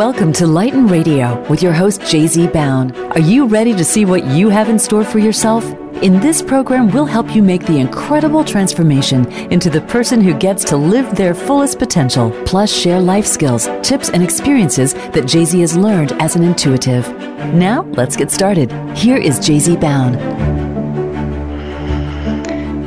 [0.00, 2.96] Welcome to Lighten Radio with your host, JZ Bown.
[3.12, 5.62] Are you ready to see what you have in store for yourself?
[6.02, 10.64] In this program, we'll help you make the incredible transformation into the person who gets
[10.64, 15.76] to live their fullest potential, plus share life skills, tips, and experiences that JZ has
[15.76, 17.06] learned as an intuitive.
[17.52, 18.72] Now, let's get started.
[18.96, 20.16] Here is JZ Bown.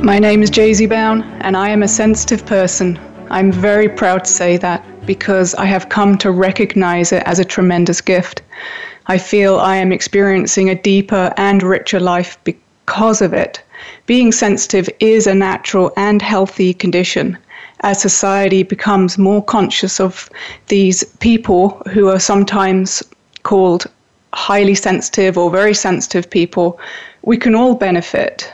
[0.04, 2.98] My name is JZ Bown, and I am a sensitive person.
[3.30, 7.44] I'm very proud to say that because I have come to recognize it as a
[7.44, 8.42] tremendous gift.
[9.06, 13.62] I feel I am experiencing a deeper and richer life because of it.
[14.06, 17.38] Being sensitive is a natural and healthy condition
[17.84, 20.30] as society becomes more conscious of
[20.68, 23.02] these people who are sometimes
[23.42, 23.86] called
[24.32, 26.80] highly sensitive or very sensitive people,
[27.22, 28.50] we can all benefit.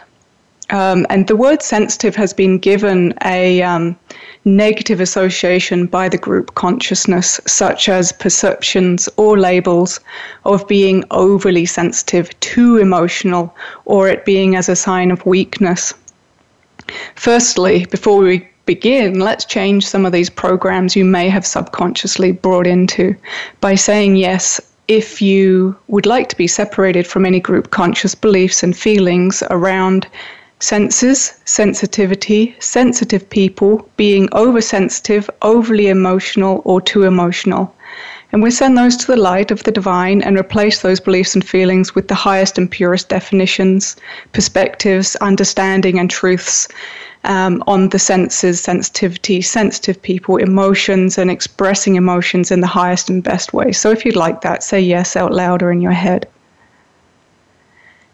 [0.71, 3.99] Um, and the word sensitive has been given a um,
[4.45, 10.01] negative association by the group consciousness, such as perceptions or labels
[10.45, 13.55] of being overly sensitive, too emotional,
[13.85, 15.93] or it being as a sign of weakness.
[17.17, 22.67] Firstly, before we begin, let's change some of these programs you may have subconsciously brought
[22.67, 23.17] into
[23.61, 28.63] by saying yes if you would like to be separated from any group conscious beliefs
[28.63, 30.07] and feelings around
[30.61, 37.75] senses, sensitivity, sensitive people, being oversensitive, overly emotional, or too emotional.
[38.33, 41.45] And we send those to the light of the divine and replace those beliefs and
[41.45, 43.97] feelings with the highest and purest definitions,
[44.33, 46.69] perspectives, understanding, and truths
[47.25, 53.25] um, on the senses, sensitivity, sensitive people, emotions, and expressing emotions in the highest and
[53.25, 53.73] best way.
[53.73, 56.29] So if you'd like that, say yes out loud or in your head.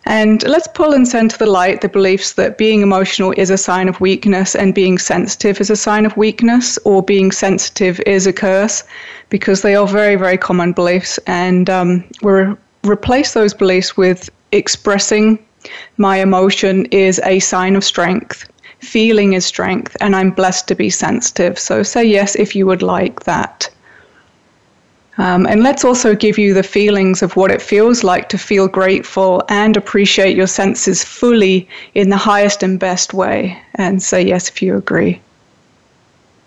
[0.08, 3.58] And let's pull and send to the light the beliefs that being emotional is a
[3.58, 8.24] sign of weakness and being sensitive is a sign of weakness, or being sensitive is
[8.24, 8.84] a curse,
[9.30, 11.18] because they are very, very common beliefs.
[11.26, 15.44] And um, we replace those beliefs with expressing
[15.96, 18.48] my emotion is a sign of strength.
[18.78, 21.58] Feeling is strength, and I'm blessed to be sensitive.
[21.58, 23.68] So say yes if you would like that.
[25.18, 28.68] Um, and let's also give you the feelings of what it feels like to feel
[28.68, 33.58] grateful and appreciate your senses fully in the highest and best way.
[33.76, 35.20] And say yes if you agree.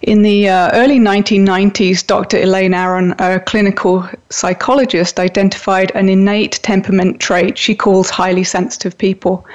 [0.04, 2.38] In the uh, early 1990s, Dr.
[2.38, 9.46] Elaine Aron, a clinical psychologist, identified an innate temperament trait she calls highly sensitive people.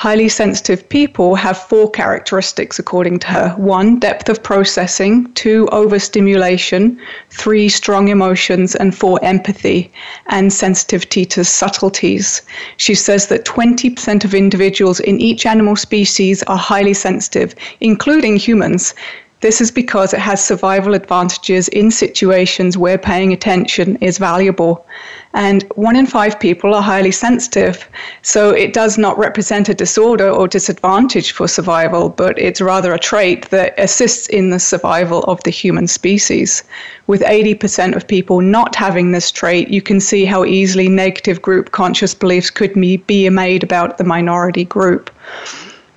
[0.00, 6.98] Highly sensitive people have four characteristics, according to her one, depth of processing, two, overstimulation,
[7.28, 9.92] three, strong emotions, and four, empathy
[10.28, 12.40] and sensitivity to subtleties.
[12.78, 18.94] She says that 20% of individuals in each animal species are highly sensitive, including humans.
[19.40, 24.84] This is because it has survival advantages in situations where paying attention is valuable.
[25.32, 27.88] And one in five people are highly sensitive.
[28.20, 32.98] So it does not represent a disorder or disadvantage for survival, but it's rather a
[32.98, 36.62] trait that assists in the survival of the human species.
[37.06, 41.70] With 80% of people not having this trait, you can see how easily negative group
[41.70, 45.10] conscious beliefs could be made about the minority group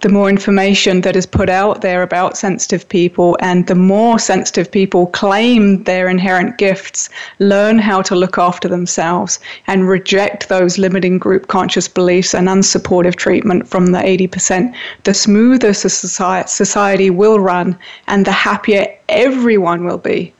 [0.04, 4.70] the more information that is put out there about sensitive people, and the more sensitive
[4.70, 7.10] people claim their inherent gifts,
[7.40, 13.16] learn how to look after themselves, and reject those limiting group conscious beliefs and unsupportive
[13.16, 17.78] treatment from the 80%, the smoother society will run
[18.08, 20.34] and the happier everyone will be.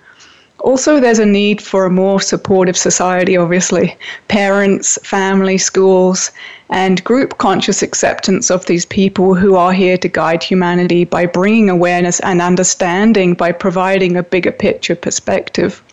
[0.64, 3.98] Also, there's a need for a more supportive society, obviously.
[4.30, 6.32] Parents, family, schools,
[6.70, 11.70] and group conscious acceptance of these people who are here to guide humanity by bringing
[11.70, 15.84] awareness and understanding by providing a bigger picture perspective.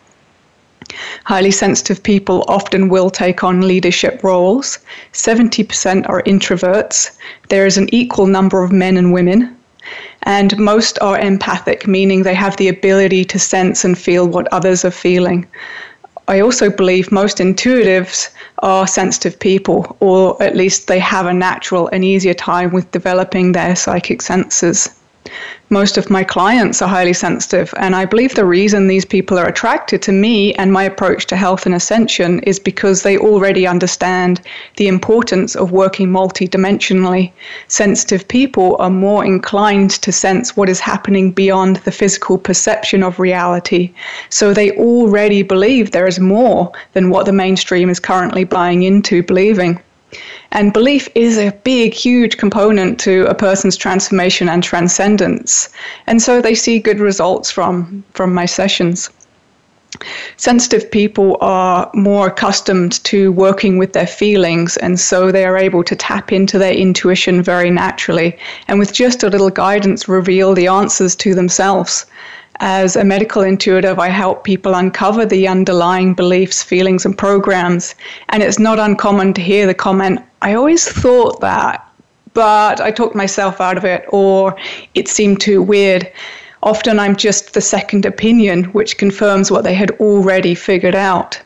[1.24, 4.78] Highly sensitive people often will take on leadership roles.
[5.12, 7.10] 70% are introverts.
[7.48, 9.56] There is an equal number of men and women
[10.24, 14.84] and most are empathic, meaning they have the ability to sense and feel what others
[14.84, 15.46] are feeling.
[16.28, 18.30] I also believe most intuitives
[18.60, 23.52] are sensitive people, or at least they have a natural and easier time with developing
[23.52, 24.90] their psychic senses
[25.70, 27.72] most of my clients are highly sensitive.
[27.76, 31.36] And I believe the reason these people are attracted to me and my approach to
[31.36, 34.40] health and ascension is because they already understand
[34.76, 37.32] the importance of working multidimensionally.
[37.68, 43.20] Sensitive people are more inclined to sense what is happening beyond the physical perception of
[43.20, 43.92] reality.
[44.28, 49.22] So they already believe there is more than what the mainstream is currently buying into
[49.22, 49.80] believing.
[50.52, 55.68] And belief is a big, huge component to a person's transformation and transcendence.
[56.06, 59.10] And so they see good results from, from my sessions.
[60.36, 65.82] Sensitive people are more accustomed to working with their feelings, and so they are able
[65.82, 70.68] to tap into their intuition very naturally, and with just a little guidance, reveal the
[70.68, 72.06] answers to themselves.
[72.62, 77.94] As a medical intuitive, I help people uncover the underlying beliefs, feelings, and programs.
[78.28, 81.86] And it's not uncommon to hear the comment, I always thought that,
[82.34, 84.56] but I talked myself out of it, or
[84.94, 86.10] it seemed too weird.
[86.62, 91.40] Often I'm just the second opinion, which confirms what they had already figured out.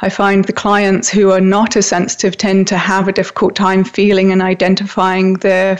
[0.00, 3.84] I find the clients who are not as sensitive tend to have a difficult time
[3.84, 5.78] feeling and identifying their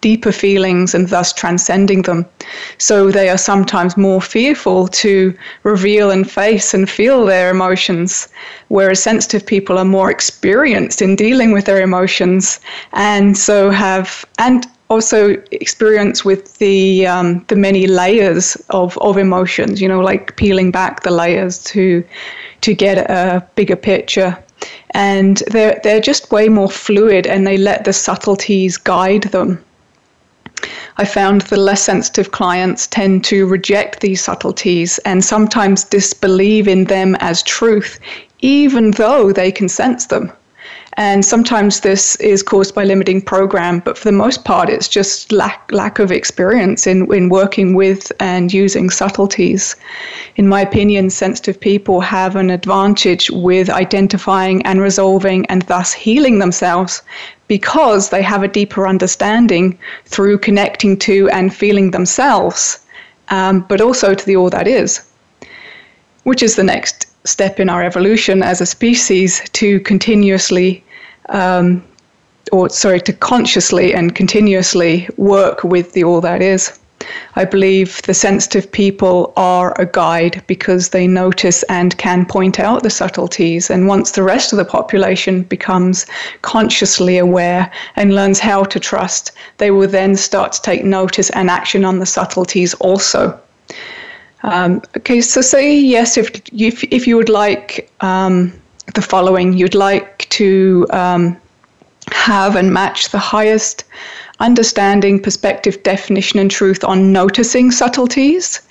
[0.00, 2.26] deeper feelings and thus transcending them.
[2.78, 8.28] So they are sometimes more fearful to reveal and face and feel their emotions,
[8.68, 12.60] whereas sensitive people are more experienced in dealing with their emotions
[12.92, 19.80] and so have, and also experience with the um, the many layers of, of emotions,
[19.80, 22.04] you know, like peeling back the layers to
[22.62, 24.36] to get a bigger picture
[24.90, 29.62] and they're they're just way more fluid and they let the subtleties guide them
[30.96, 36.84] I found the less sensitive clients tend to reject these subtleties and sometimes disbelieve in
[36.84, 37.98] them as truth,
[38.40, 40.32] even though they can sense them.
[41.00, 45.32] And sometimes this is caused by limiting program, but for the most part, it's just
[45.32, 49.76] lack, lack of experience in, in working with and using subtleties.
[50.36, 56.38] In my opinion, sensitive people have an advantage with identifying and resolving and thus healing
[56.38, 57.00] themselves
[57.48, 62.78] because they have a deeper understanding through connecting to and feeling themselves,
[63.28, 65.00] um, but also to the all that is,
[66.24, 70.84] which is the next step in our evolution as a species to continuously
[71.30, 71.82] um,
[72.52, 76.78] or sorry, to consciously and continuously work with the all that is.
[77.34, 82.82] I believe the sensitive people are a guide because they notice and can point out
[82.82, 83.70] the subtleties.
[83.70, 86.06] And once the rest of the population becomes
[86.42, 91.50] consciously aware and learns how to trust, they will then start to take notice and
[91.50, 93.38] action on the subtleties also.
[94.42, 98.52] Um, okay, so say yes if, if, if you would like um,
[98.94, 99.52] the following.
[99.52, 101.36] You'd like to um,
[102.12, 103.84] have and match the highest
[104.40, 108.62] understanding, perspective, definition, and truth on noticing subtleties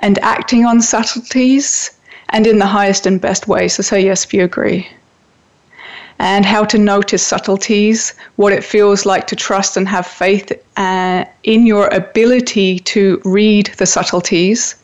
[0.00, 1.90] and acting on subtleties
[2.30, 3.68] and in the highest and best way.
[3.68, 4.88] So say yes if you agree.
[6.18, 11.24] And how to notice subtleties, what it feels like to trust and have faith uh,
[11.42, 14.76] in your ability to read the subtleties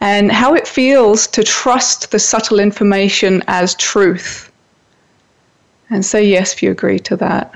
[0.00, 4.50] and how it feels to trust the subtle information as truth.
[5.94, 7.54] And say yes if you agree to that.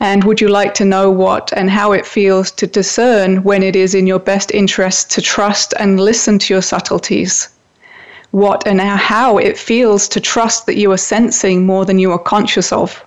[0.00, 3.76] And would you like to know what and how it feels to discern when it
[3.76, 7.48] is in your best interest to trust and listen to your subtleties?
[8.32, 12.18] What and how it feels to trust that you are sensing more than you are
[12.18, 13.04] conscious of?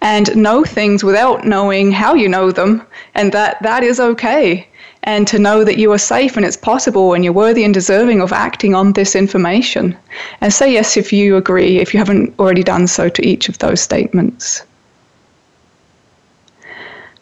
[0.00, 4.66] And know things without knowing how you know them, and that that is okay
[5.04, 8.20] and to know that you are safe and it's possible and you're worthy and deserving
[8.20, 9.96] of acting on this information.
[10.40, 13.58] And say yes if you agree, if you haven't already done so to each of
[13.58, 14.62] those statements.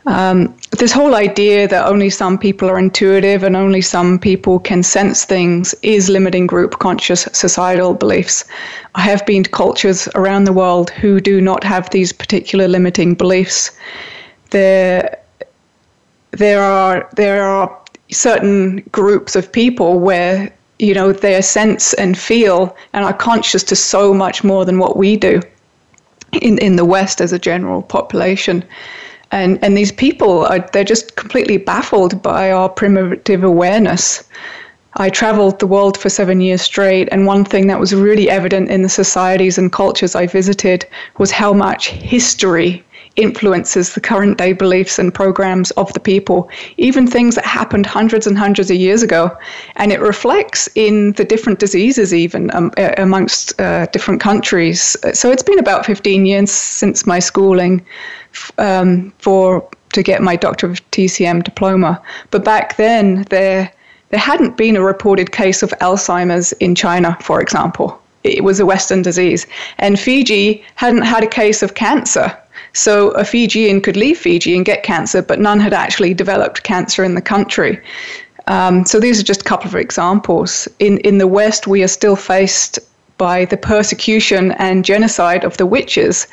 [0.07, 4.83] Um, this whole idea that only some people are intuitive and only some people can
[4.83, 8.45] sense things is limiting group conscious societal beliefs.
[8.95, 13.15] I have been to cultures around the world who do not have these particular limiting
[13.15, 13.71] beliefs.
[14.51, 15.20] There,
[16.33, 17.77] there are there are
[18.11, 23.77] certain groups of people where you know they sense and feel and are conscious to
[23.77, 25.41] so much more than what we do
[26.33, 28.65] in in the West as a general population.
[29.33, 34.25] And and these people are they're just completely baffled by our primitive awareness.
[34.95, 38.71] I traveled the world for seven years straight, and one thing that was really evident
[38.71, 40.85] in the societies and cultures I visited
[41.19, 42.85] was how much history
[43.21, 48.27] influences the current day beliefs and programs of the people, even things that happened hundreds
[48.27, 49.37] and hundreds of years ago.
[49.77, 54.97] And it reflects in the different diseases, even um, amongst uh, different countries.
[55.13, 57.85] So it's been about 15 years since my schooling
[58.59, 62.01] um, for to get my Doctor of TCM diploma.
[62.31, 63.73] But back then, there
[64.11, 68.01] there hadn't been a reported case of Alzheimer's in China, for example.
[68.25, 69.47] It was a Western disease.
[69.79, 72.37] And Fiji hadn't had a case of cancer.
[72.73, 77.05] So a Fijian could leave Fiji and get cancer, but none had actually developed cancer
[77.05, 77.81] in the country.
[78.47, 80.69] Um, so these are just a couple of examples.
[80.79, 82.79] In, in the West, we are still faced
[83.19, 86.27] by the persecution and genocide of the witches,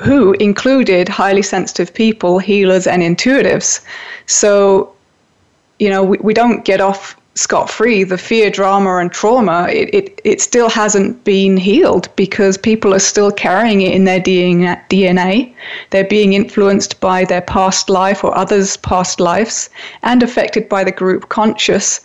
[0.00, 3.80] who included highly sensitive people, healers, and intuitives.
[4.26, 4.92] So,
[5.78, 9.92] you know, we, we don't get off scot free, the fear, drama, and trauma, it,
[9.94, 15.54] it, it still hasn't been healed because people are still carrying it in their DNA.
[15.90, 19.70] They're being influenced by their past life or others' past lives
[20.02, 22.00] and affected by the group conscious.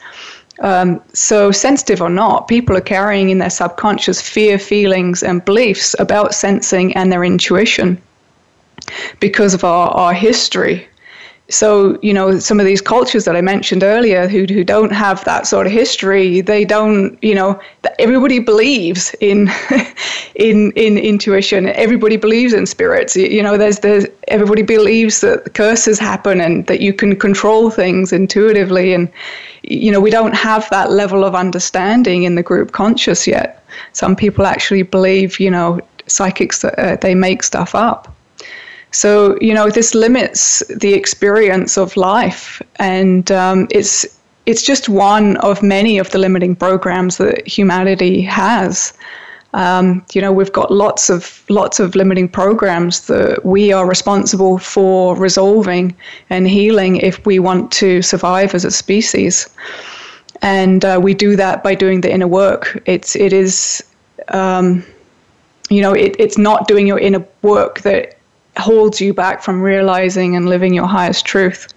[0.60, 5.96] Um, so, sensitive or not, people are carrying in their subconscious fear, feelings, and beliefs
[6.00, 8.02] about sensing and their intuition
[9.20, 10.88] because of our, our history
[11.50, 15.24] so you know some of these cultures that I mentioned earlier who who don't have
[15.26, 17.60] that sort of history they don't you know
[18.00, 19.50] everybody believes in
[20.36, 21.68] in in intuition.
[21.68, 23.16] Everybody believes in spirits.
[23.16, 28.14] You know there's there's everybody believes that curses happen and that you can control things
[28.14, 28.94] intuitively.
[28.94, 29.12] And
[29.64, 33.64] you know we don't have that level of understanding in the group conscious yet.
[33.94, 38.17] Some people actually believe you know psychics uh, they make stuff up
[38.98, 42.60] so, you know, this limits the experience of life.
[42.78, 44.08] And um, it's,
[44.48, 48.94] it's just one of many of the limiting programs that humanity has.
[49.54, 54.58] Um, you know, we've got lots of lots of limiting programs that we are responsible
[54.58, 55.96] for resolving
[56.32, 59.48] and healing if we want to survive as a species.
[60.42, 62.82] And uh, we do that by doing the inner work.
[62.88, 63.84] It's it is,
[64.30, 64.84] um,
[65.70, 68.17] you know, it, it's not doing your inner work that
[68.58, 71.68] holds you back from realizing and living your highest truth.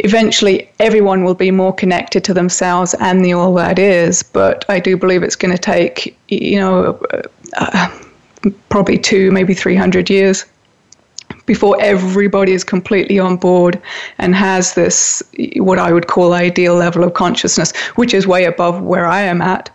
[0.00, 4.78] Eventually, everyone will be more connected to themselves and the all that is, but I
[4.78, 7.00] do believe it's going to take, you know,
[7.56, 7.98] uh,
[8.68, 10.44] probably two, maybe 300 years
[11.46, 13.80] before everybody is completely on board
[14.18, 15.22] and has this,
[15.56, 19.40] what I would call ideal level of consciousness, which is way above where I am
[19.40, 19.70] at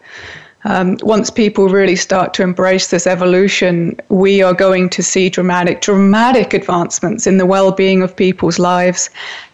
[0.66, 5.82] um, once people really start to embrace this evolution, we are going to see dramatic,
[5.82, 9.10] dramatic advancements in the well being of people's lives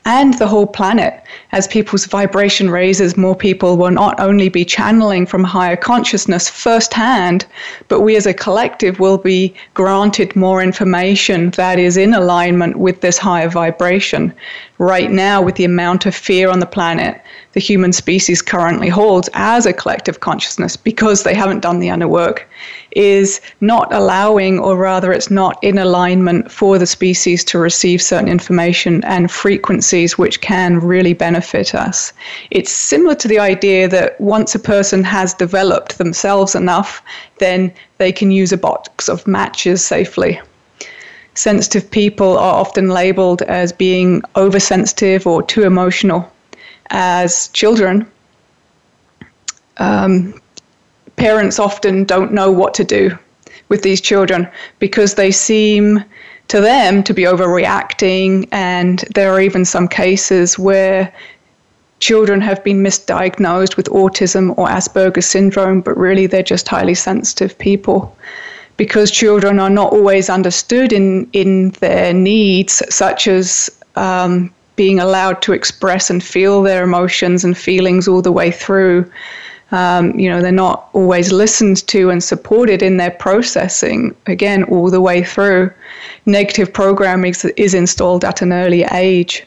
[0.06, 1.22] and the whole planet.
[1.52, 7.46] As people's vibration raises, more people will not only be channeling from higher consciousness firsthand,
[7.88, 13.02] but we as a collective will be granted more information that is in alignment with
[13.02, 14.34] this higher vibration.
[14.78, 17.22] Right now, with the amount of fear on the planet,
[17.54, 22.08] the human species currently holds as a collective consciousness because they haven't done the inner
[22.08, 22.48] work
[22.92, 28.28] is not allowing, or rather, it's not in alignment for the species to receive certain
[28.28, 32.14] information and frequencies which can really benefit us.
[32.52, 37.02] It's similar to the idea that once a person has developed themselves enough,
[37.40, 40.40] then they can use a box of matches safely
[41.36, 46.30] sensitive people are often labeled as being oversensitive or too emotional
[46.90, 48.06] as children,
[49.78, 50.34] um,
[51.20, 53.18] parents often don't know what to do
[53.68, 54.48] with these children
[54.80, 56.04] because they seem
[56.48, 61.14] to them to be overreacting, and there are even some cases where
[62.00, 67.56] children have been misdiagnosed with autism or Asperger's syndrome, but really they're just highly sensitive
[67.58, 68.16] people.
[68.78, 75.42] Because children are not always understood in, in their needs, such as um, being allowed
[75.42, 79.12] to express and feel their emotions and feelings all the way through.
[79.72, 84.90] Um, you know, they're not always listened to and supported in their processing, again, all
[84.90, 85.72] the way through.
[86.26, 89.46] Negative programming is, installed at an early age.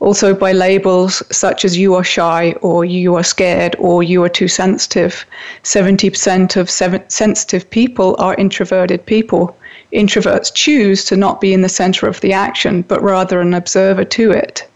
[0.00, 4.28] Also, by labels such as you are shy, or you are scared, or you are
[4.28, 5.26] too sensitive.
[5.64, 9.56] 70% of seven, sensitive people are introverted people
[9.92, 14.04] introverts choose to not be in the center of the action, but rather an observer
[14.04, 14.68] to it.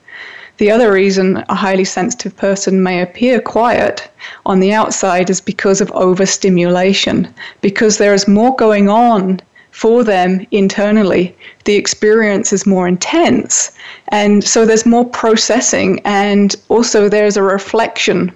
[0.58, 4.08] The other reason a highly sensitive person may appear quiet
[4.46, 9.40] on the outside is because of overstimulation, because there is more going on
[9.70, 11.34] for them internally.
[11.64, 13.72] The experience is more intense,
[14.08, 18.30] and so there's more processing, and also there's a reflection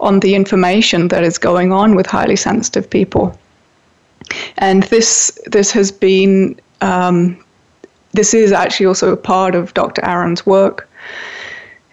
[0.00, 3.36] on the information that is going on with highly sensitive people.
[4.58, 7.42] And this this has been um,
[8.12, 10.02] this is actually also a part of Dr.
[10.04, 10.88] Aron's work.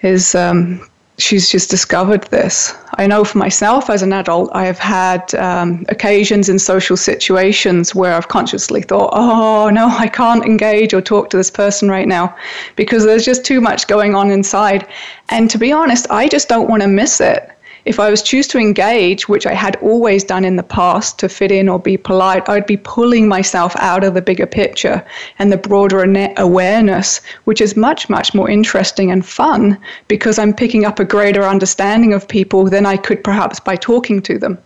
[0.01, 2.73] Is um, she's just discovered this.
[2.95, 7.95] I know for myself as an adult, I have had um, occasions in social situations
[7.95, 12.07] where I've consciously thought, oh, no, I can't engage or talk to this person right
[12.07, 12.35] now
[12.75, 14.87] because there's just too much going on inside.
[15.29, 17.51] And to be honest, I just don't want to miss it
[17.85, 21.29] if I was choose to engage, which I had always done in the past to
[21.29, 25.03] fit in or be polite, I'd be pulling myself out of the bigger picture
[25.39, 26.03] and the broader
[26.37, 31.43] awareness, which is much, much more interesting and fun because I'm picking up a greater
[31.43, 34.57] understanding of people than I could perhaps by talking to them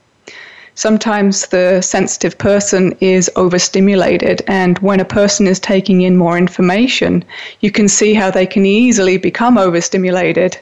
[0.75, 4.41] sometimes the sensitive person is overstimulated.
[4.48, 7.24] And when a person is taking in more information,
[7.62, 10.57] you can see how they can easily become overstimulated.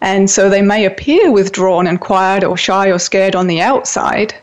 [0.00, 4.34] And so they may appear withdrawn and quiet or shy or scared on the outside.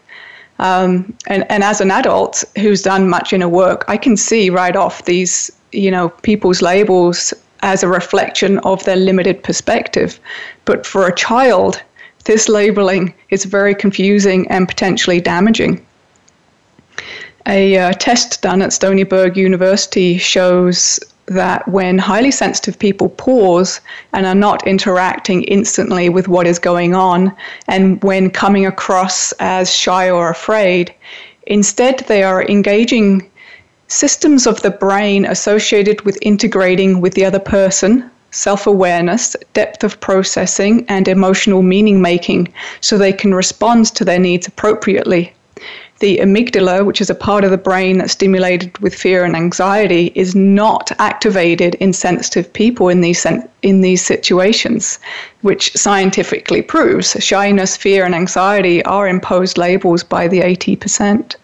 [0.59, 4.75] Um, and, and as an adult who's done much inner work, I can see right
[4.75, 10.19] off these, you know, people's labels as a reflection of their limited perspective.
[10.65, 11.81] But for a child,
[12.25, 15.85] this labeling is very confusing and potentially damaging.
[17.47, 23.82] A uh, test done at Stony Brook University shows that when highly sensitive people pause
[24.13, 27.36] and are not interacting instantly with what is going on,
[27.67, 30.94] and when coming across as shy or afraid,
[31.48, 33.29] instead they are engaging
[33.88, 40.00] systems of the brain associated with integrating with the other person, self awareness, depth of
[40.01, 42.48] processing, and emotional meaning making
[42.82, 45.34] so they can respond to their needs appropriately.
[45.99, 50.11] The amygdala, which is a part of the brain that's stimulated with fear and anxiety,
[50.13, 54.99] is not activated in sensitive people in these sen- in these situations,
[55.41, 61.35] which scientifically proves shyness, fear, and anxiety are imposed labels by the 80%.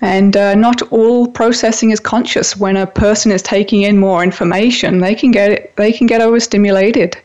[0.00, 2.56] And uh, not all processing is conscious.
[2.56, 7.16] When a person is taking in more information, they can get they can get overstimulated.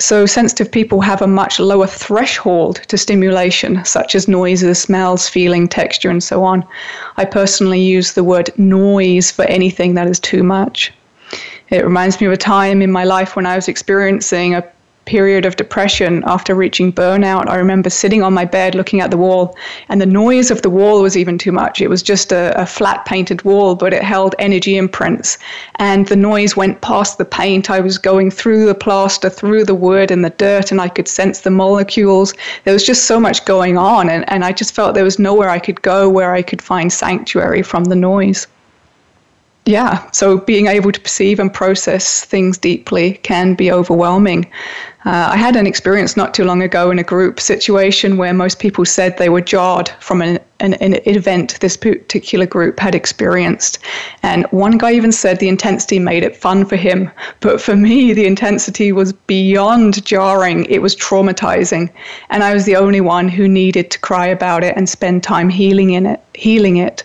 [0.00, 5.68] So sensitive people have a much lower threshold to stimulation, such as noises, smells, feeling,
[5.68, 6.64] texture, and so on.
[7.18, 10.90] I personally use the word noise for anything that is too much.
[11.68, 14.64] It reminds me of a time in my life when I was experiencing a
[15.10, 19.16] period of depression after reaching burnout, I remember sitting on my bed looking at the
[19.16, 19.56] wall,
[19.88, 21.80] and the noise of the wall was even too much.
[21.80, 25.36] It was just a, a, flat painted wall, but it held energy imprints,
[25.80, 27.70] and the noise went past the paint.
[27.70, 31.08] I was going through the plaster, through the wood and the dirt, and I could
[31.08, 32.32] sense the molecules.
[32.62, 35.50] There was just so much going on, and, and I just felt there was nowhere
[35.50, 38.46] I could go where I could find sanctuary from the noise
[39.70, 44.50] yeah, so being able to perceive and process things deeply can be overwhelming.
[45.06, 48.58] Uh, I had an experience not too long ago in a group situation where most
[48.58, 53.78] people said they were jarred from an, an, an, event this particular group had experienced.
[54.22, 57.10] And one guy even said the intensity made it fun for him.
[57.40, 61.90] But for me, the intensity was beyond jarring, it was traumatizing.
[62.28, 65.48] And I was the only one who needed to cry about it and spend time
[65.48, 67.04] healing in it, healing it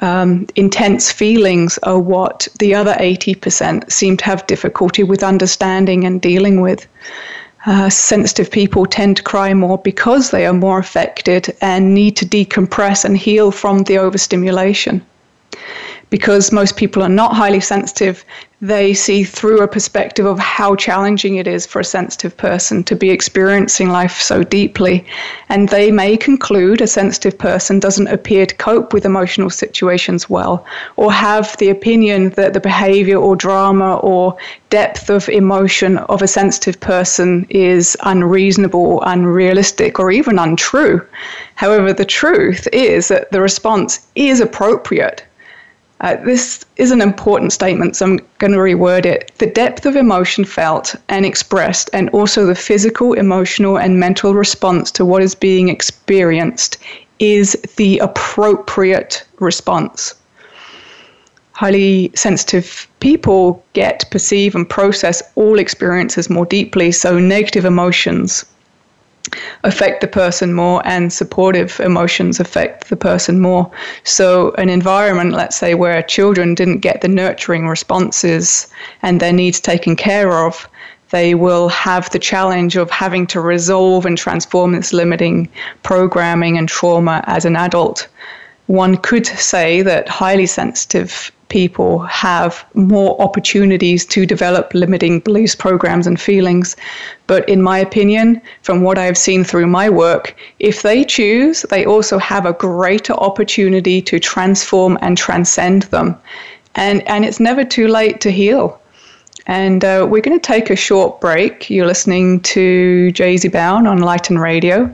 [0.00, 6.20] um, intense feelings are what the other 80% seem to have difficulty with understanding and
[6.20, 6.86] dealing with.
[7.66, 12.24] Uh, sensitive people tend to cry more because they are more affected and need to
[12.24, 15.04] decompress and heal from the overstimulation
[16.10, 18.24] because most people are not highly sensitive,
[18.60, 22.94] they see through a perspective of how challenging it is for a sensitive person to
[22.94, 25.06] be experiencing life so deeply.
[25.48, 30.66] And they may conclude a sensitive person doesn't appear to cope with emotional situations well,
[30.96, 34.36] or have the opinion that the behavior or drama or
[34.68, 41.00] depth of emotion of a sensitive person is unreasonable, unrealistic, or even untrue.
[41.54, 45.24] However, the truth is that the response is appropriate
[46.00, 49.32] uh, this is an important statement, so I'm going to reword it.
[49.36, 54.90] The depth of emotion felt and expressed, and also the physical, emotional, and mental response
[54.92, 56.78] to what is being experienced,
[57.18, 60.14] is the appropriate response.
[61.52, 68.46] Highly sensitive people get, perceive, and process all experiences more deeply, so negative emotions
[69.64, 73.70] affect the person more and supportive emotions affect the person more.
[74.04, 78.66] So, an environment, let's say, where children didn't get the nurturing responses
[79.02, 80.68] and their needs taken care of,
[81.10, 85.48] they will have the challenge of having to resolve and transform this limiting
[85.82, 88.08] programming and trauma as an adult.
[88.66, 96.06] One could say that highly sensitive people have more opportunities to develop limiting beliefs, programs,
[96.06, 96.76] and feelings.
[97.26, 101.84] But in my opinion, from what I've seen through my work, if they choose, they
[101.84, 106.16] also have a greater opportunity to transform and transcend them.
[106.76, 108.80] and and it's never too late to heal.
[109.46, 111.70] And uh, we're going to take a short break.
[111.70, 114.84] You're listening to JZ Bown on Lighten Radio.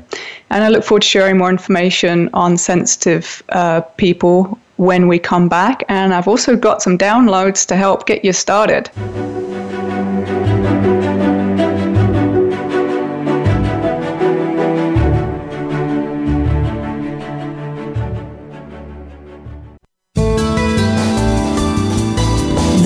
[0.50, 5.48] And I look forward to sharing more information on sensitive uh, people when we come
[5.48, 5.84] back.
[5.88, 8.90] And I've also got some downloads to help get you started.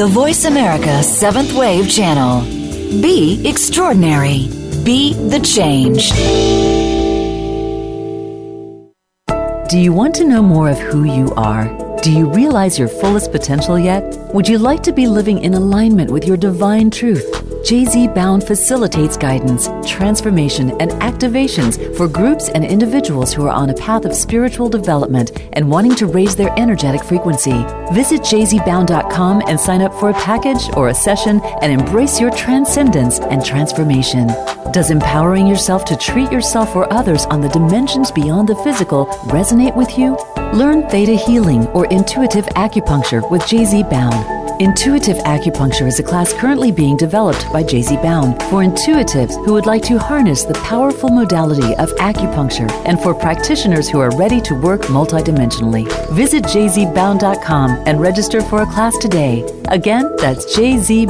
[0.01, 2.41] The Voice America Seventh Wave Channel.
[3.03, 4.49] Be extraordinary.
[4.83, 6.11] Be the change.
[9.71, 11.69] Do you want to know more of who you are?
[12.03, 14.03] Do you realize your fullest potential yet?
[14.35, 17.50] Would you like to be living in alignment with your divine truth?
[17.63, 23.75] JZ Bown facilitates guidance, transformation, and activations for groups and individuals who are on a
[23.75, 27.65] path of spiritual development and wanting to raise their energetic frequency.
[27.93, 33.21] Visit jzbown.com and sign up for a package or a session and embrace your transcendence
[33.21, 34.29] and transformation.
[34.73, 39.77] Does empowering yourself to treat yourself or others on the dimensions beyond the physical resonate
[39.77, 40.17] with you?
[40.55, 44.40] Learn Theta Healing or Intuitive Acupuncture with JZ Bown.
[44.61, 49.65] Intuitive Acupuncture is a class currently being developed by JZ Bown for intuitives who would
[49.65, 54.55] like to harness the powerful modality of acupuncture and for practitioners who are ready to
[54.55, 55.89] work multidimensionally.
[56.13, 59.51] Visit jzbown.com and register for a class today.
[59.69, 61.07] Again, that's jzbown.com.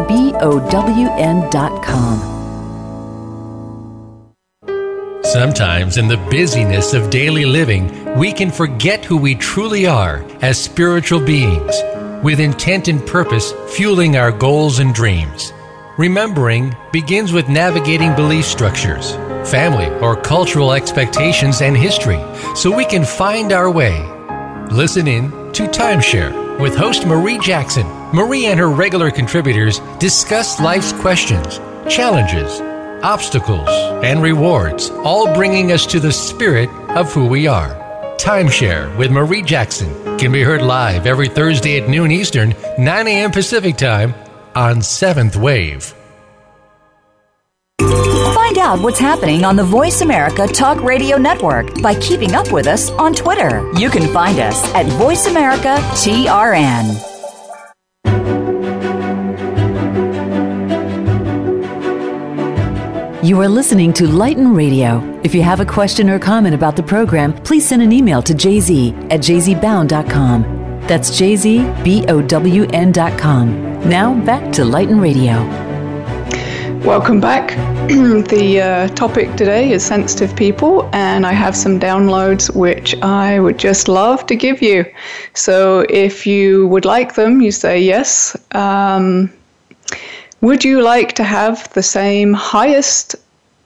[5.25, 10.57] Sometimes, in the busyness of daily living, we can forget who we truly are as
[10.57, 11.83] spiritual beings
[12.23, 15.53] with intent and purpose fueling our goals and dreams.
[15.99, 19.13] Remembering begins with navigating belief structures,
[19.51, 22.23] family or cultural expectations, and history
[22.55, 24.01] so we can find our way.
[24.71, 27.87] Listen in to Timeshare with host Marie Jackson.
[28.13, 32.61] Marie and her regular contributors discuss life's questions, challenges,
[33.03, 33.69] obstacles,
[34.05, 37.80] and rewards, all bringing us to the spirit of who we are.
[38.21, 43.31] Timeshare with Marie Jackson can be heard live every Thursday at noon Eastern, 9 a.m.
[43.31, 44.13] Pacific Time
[44.55, 45.95] on Seventh Wave.
[47.81, 52.67] Find out what's happening on the Voice America Talk Radio Network by keeping up with
[52.67, 53.67] us on Twitter.
[53.79, 57.20] You can find us at Voice America TRN.
[63.23, 65.21] You are listening to Lighten Radio.
[65.23, 68.33] If you have a question or comment about the program, please send an email to
[68.33, 70.81] jz at jzbown.com.
[70.87, 71.51] That's jzbown.com.
[73.91, 75.47] Now back to Lighten Radio.
[76.79, 77.51] Welcome back.
[77.89, 83.59] the uh, topic today is sensitive people, and I have some downloads which I would
[83.59, 84.87] just love to give you.
[85.35, 88.35] So if you would like them, you say yes.
[88.53, 89.31] Um,
[90.41, 93.17] would you like to have the same highest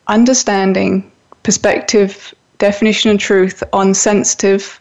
[0.06, 1.10] understanding,
[1.42, 4.80] perspective, definition, and truth on sensitive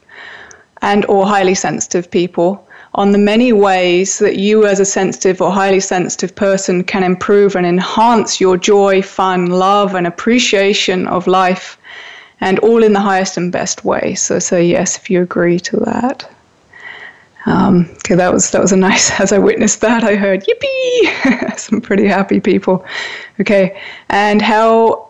[0.81, 2.67] and or highly sensitive people?
[2.95, 7.55] on the many ways that you as a sensitive or highly sensitive person can improve
[7.55, 11.77] and enhance your joy, fun, love, and appreciation of life,
[12.39, 14.13] and all in the highest and best way.
[14.13, 16.29] So say yes if you agree to that.
[17.45, 19.11] Um, okay, that was that was a nice.
[19.19, 22.85] As I witnessed that, I heard yippee, some pretty happy people.
[23.39, 23.79] Okay,
[24.09, 25.09] and how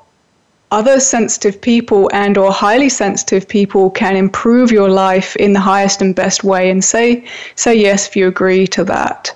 [0.71, 6.01] other sensitive people and or highly sensitive people can improve your life in the highest
[6.01, 7.23] and best way, and say
[7.55, 9.35] say yes if you agree to that.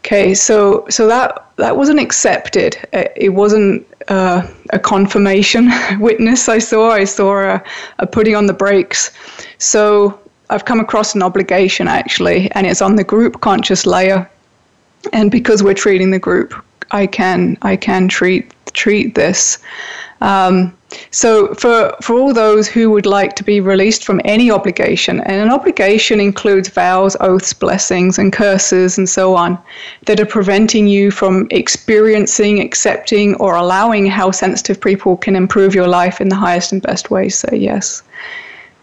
[0.00, 2.76] Okay, so so that that wasn't accepted.
[2.92, 5.70] It wasn't uh, a confirmation
[6.00, 6.48] witness.
[6.48, 6.90] I saw.
[6.90, 7.62] I saw a,
[8.00, 9.12] a putting on the brakes.
[9.58, 10.18] So
[10.50, 14.28] I've come across an obligation actually, and it's on the group conscious layer.
[15.12, 16.54] And because we're treating the group,
[16.90, 19.58] I can I can treat treat this.
[20.20, 20.76] Um,
[21.10, 25.36] so for for all those who would like to be released from any obligation, and
[25.36, 29.58] an obligation includes vows, oaths, blessings, and curses, and so on,
[30.06, 35.88] that are preventing you from experiencing, accepting, or allowing how sensitive people can improve your
[35.88, 37.36] life in the highest and best ways.
[37.36, 38.02] Say yes.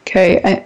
[0.02, 0.66] Okay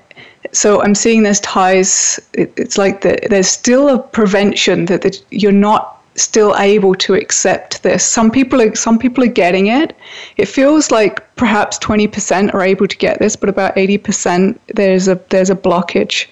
[0.51, 2.19] so I'm seeing there's ties.
[2.33, 7.13] It, it's like the, there's still a prevention that, that you're not still able to
[7.13, 8.03] accept this.
[8.03, 9.95] Some people are some people are getting it.
[10.37, 15.19] It feels like perhaps 20% are able to get this, but about 80% there's a
[15.29, 16.27] there's a blockage.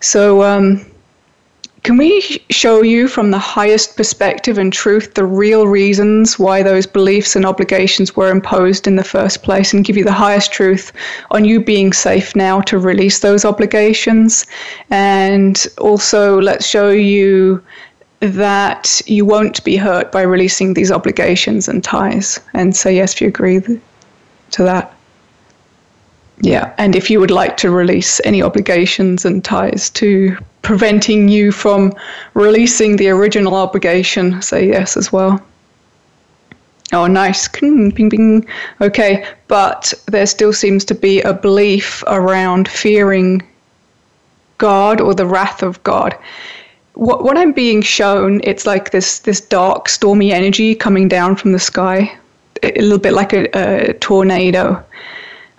[0.00, 0.84] So um,
[1.84, 6.86] can we show you from the highest perspective and truth the real reasons why those
[6.86, 10.92] beliefs and obligations were imposed in the first place and give you the highest truth
[11.30, 14.46] on you being safe now to release those obligations?
[14.88, 17.62] And also, let's show you
[18.20, 22.40] that you won't be hurt by releasing these obligations and ties.
[22.54, 24.96] And say yes if you agree to that.
[26.40, 31.52] Yeah, and if you would like to release any obligations and ties to preventing you
[31.52, 31.92] from
[32.34, 35.40] releasing the original obligation, say yes as well.
[36.92, 37.48] Oh, nice.
[37.48, 38.46] Ping, ping.
[38.80, 43.42] Okay, but there still seems to be a belief around fearing
[44.58, 46.16] God or the wrath of God.
[46.94, 51.52] What, what I'm being shown, it's like this, this dark, stormy energy coming down from
[51.52, 52.16] the sky,
[52.62, 54.84] a little bit like a, a tornado.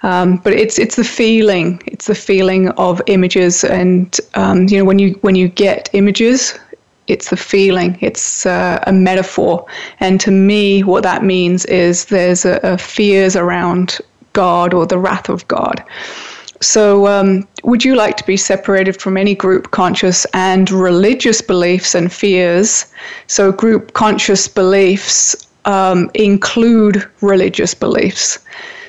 [0.05, 1.81] Um, but it's it's the feeling.
[1.87, 6.59] It's the feeling of images, and um, you know when you when you get images,
[7.07, 7.97] it's the feeling.
[8.01, 9.65] It's uh, a metaphor,
[9.99, 13.97] and to me, what that means is there's a, a fears around
[14.33, 15.83] God or the wrath of God.
[16.61, 21.95] So, um, would you like to be separated from any group conscious and religious beliefs
[21.95, 22.85] and fears?
[23.25, 28.37] So, group conscious beliefs um, include religious beliefs.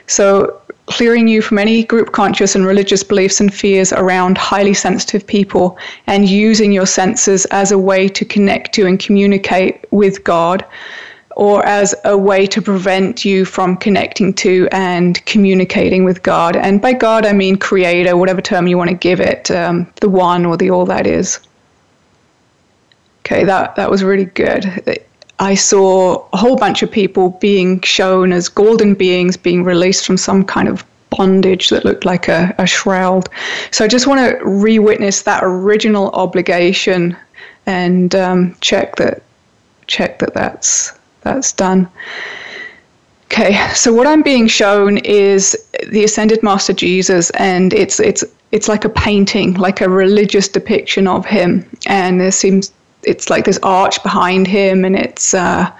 [0.06, 5.26] So, clearing you from any group conscious and religious beliefs and fears around highly sensitive
[5.26, 10.64] people and using your senses as a way to connect to and communicate with God
[11.36, 16.56] or as a way to prevent you from connecting to and communicating with God.
[16.56, 20.08] And by God, I mean creator, whatever term you want to give it, um, the
[20.08, 21.38] one or the all that is.
[23.20, 25.04] Okay, that, that was really good.
[25.38, 30.16] I saw a whole bunch of people being shown as golden beings being released from
[30.16, 33.28] some kind of bondage that looked like a, a shroud.
[33.70, 37.16] So I just want to re witness that original obligation
[37.66, 39.22] and um, check that
[39.86, 41.88] check that that's that's done.
[43.24, 45.56] Okay, so what I'm being shown is
[45.88, 51.06] the ascended master Jesus and it's it's it's like a painting, like a religious depiction
[51.06, 52.72] of him and there seems
[53.02, 55.70] it's like this arch behind him, and it's uh,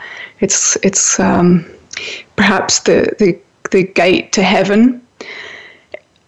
[0.40, 1.64] it's it's um,
[2.36, 3.38] perhaps the, the
[3.70, 5.02] the gate to heaven.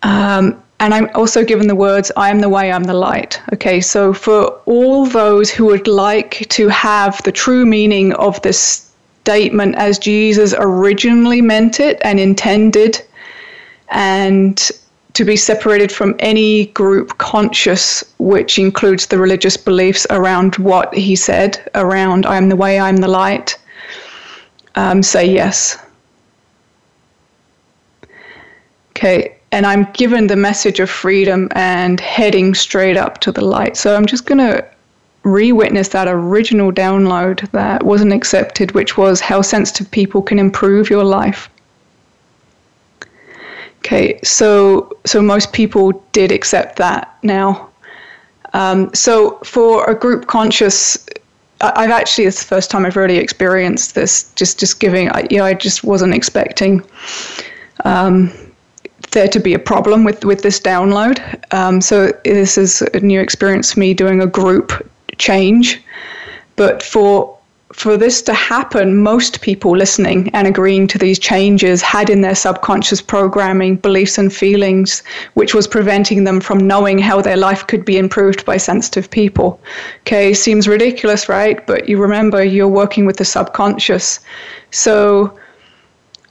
[0.03, 3.41] Um, and I'm also given the words, I am the way, I'm the light.
[3.53, 8.93] Okay, so for all those who would like to have the true meaning of this
[9.23, 13.03] statement as Jesus originally meant it and intended,
[13.89, 14.71] and
[15.19, 21.17] to be separated from any group conscious, which includes the religious beliefs around what he
[21.17, 23.59] said, around I am the way, I am the light,
[24.77, 25.77] um, say yes.
[28.91, 33.77] Okay, and I'm given the message of freedom and heading straight up to the light.
[33.77, 34.65] So I'm just going to
[35.25, 40.89] re witness that original download that wasn't accepted, which was how sensitive people can improve
[40.89, 41.51] your life.
[43.89, 47.71] Okay, so so most people did accept that now.
[48.53, 51.07] Um, so for a group conscious,
[51.63, 54.31] I've actually it's the first time I've really experienced this.
[54.35, 56.83] Just just giving, you know, I just wasn't expecting
[57.87, 58.31] um,
[59.13, 61.19] there to be a problem with with this download.
[61.55, 65.83] Um, so this is a new experience for me doing a group change.
[66.57, 67.38] But for
[67.79, 72.35] for this to happen, most people listening and agreeing to these changes had in their
[72.35, 77.85] subconscious programming beliefs and feelings, which was preventing them from knowing how their life could
[77.85, 79.61] be improved by sensitive people.
[80.01, 81.65] Okay, seems ridiculous, right?
[81.69, 84.21] But you remember you're working with the subconscious.
[84.73, 85.39] So,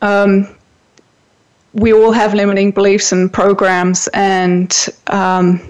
[0.02, 0.54] um,
[1.74, 5.62] we all have limiting beliefs and programs, and um,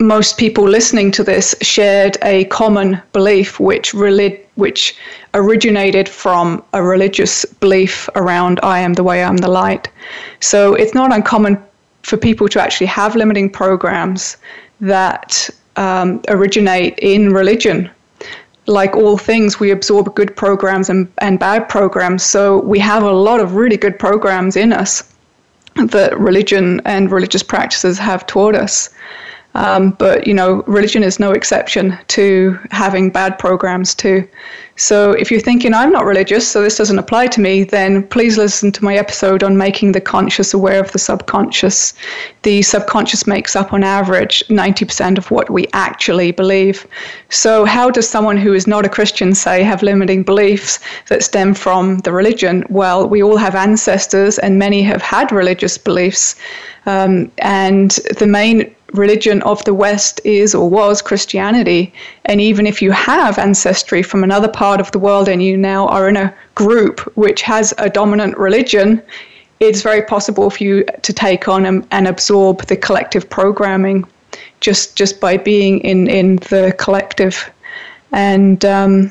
[0.00, 4.96] most people listening to this shared a common belief which reli- which
[5.34, 9.88] originated from a religious belief around I am the way, I'm the light.
[10.40, 11.62] So it's not uncommon
[12.02, 14.36] for people to actually have limiting programs
[14.80, 17.90] that um, originate in religion.
[18.66, 22.22] Like all things, we absorb good programs and, and bad programs.
[22.22, 25.12] So we have a lot of really good programs in us
[25.74, 28.90] that religion and religious practices have taught us.
[29.54, 34.26] Um, but you know, religion is no exception to having bad programs too.
[34.76, 38.38] So if you're thinking I'm not religious, so this doesn't apply to me, then please
[38.38, 41.92] listen to my episode on making the conscious aware of the subconscious.
[42.42, 46.86] The subconscious makes up on average 90% of what we actually believe.
[47.28, 51.52] So how does someone who is not a Christian say have limiting beliefs that stem
[51.52, 52.64] from the religion?
[52.70, 56.34] Well, we all have ancestors and many have had religious beliefs.
[56.86, 61.92] Um, and the main religion of the West is or was Christianity.
[62.26, 65.88] And even if you have ancestry from another part of the world and you now
[65.88, 69.02] are in a group which has a dominant religion,
[69.60, 74.04] it's very possible for you to take on and, and absorb the collective programming
[74.60, 77.50] just just by being in, in the collective.
[78.12, 79.10] And um,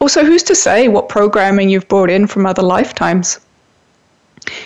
[0.00, 3.40] also, who's to say what programming you've brought in from other lifetimes?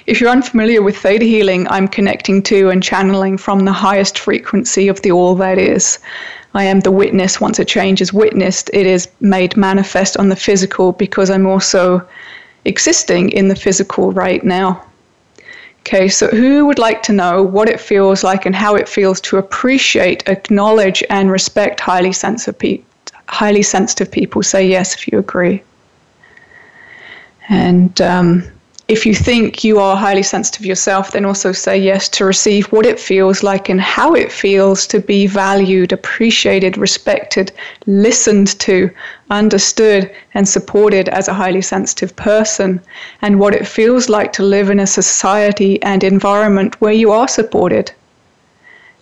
[0.07, 4.89] If you're unfamiliar with theta healing, I'm connecting to and channeling from the highest frequency
[4.89, 5.99] of the all that is.
[6.55, 7.41] I am the witness.
[7.41, 12.07] Once a change is witnessed, it is made manifest on the physical because I'm also
[12.65, 14.85] existing in the physical right now.
[15.81, 19.21] Okay, so who would like to know what it feels like and how it feels
[19.23, 22.81] to appreciate, acknowledge, and respect highly sensitive, pe-
[23.29, 24.43] highly sensitive people?
[24.43, 25.63] Say yes if you agree.
[27.51, 28.45] And um,
[28.87, 32.85] if you think you are highly sensitive yourself, then also say yes to receive what
[32.85, 37.51] it feels like and how it feels to be valued, appreciated, respected,
[37.87, 38.90] listened to,
[39.31, 42.79] understood, and supported as a highly sensitive person,
[43.23, 47.29] and what it feels like to live in a society and environment where you are
[47.29, 47.90] supported.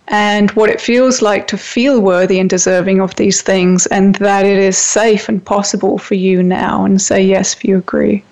[0.07, 4.45] And what it feels like to feel worthy and deserving of these things, and that
[4.45, 8.23] it is safe and possible for you now, and say yes if you agree.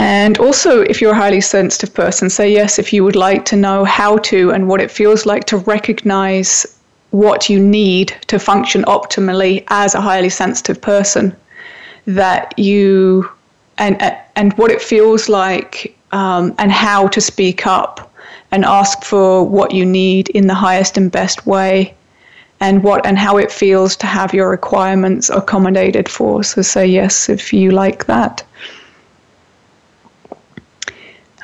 [0.00, 3.54] And also, if you're a highly sensitive person, say yes if you would like to
[3.54, 6.78] know how to and what it feels like to recognize
[7.10, 11.36] what you need to function optimally as a highly sensitive person.
[12.06, 13.28] That you,
[13.76, 14.00] and,
[14.36, 18.10] and what it feels like, um, and how to speak up
[18.52, 21.94] and ask for what you need in the highest and best way
[22.60, 27.28] and what and how it feels to have your requirements accommodated for so say yes
[27.28, 28.42] if you like that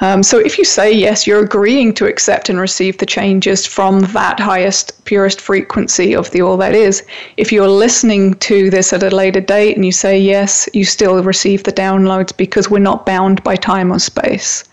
[0.01, 4.01] um, so if you say yes, you're agreeing to accept and receive the changes from
[4.01, 7.03] that highest, purest frequency of the all that is.
[7.39, 11.23] If you're listening to this at a later date and you say yes, you still
[11.23, 14.65] receive the downloads because we're not bound by time or space.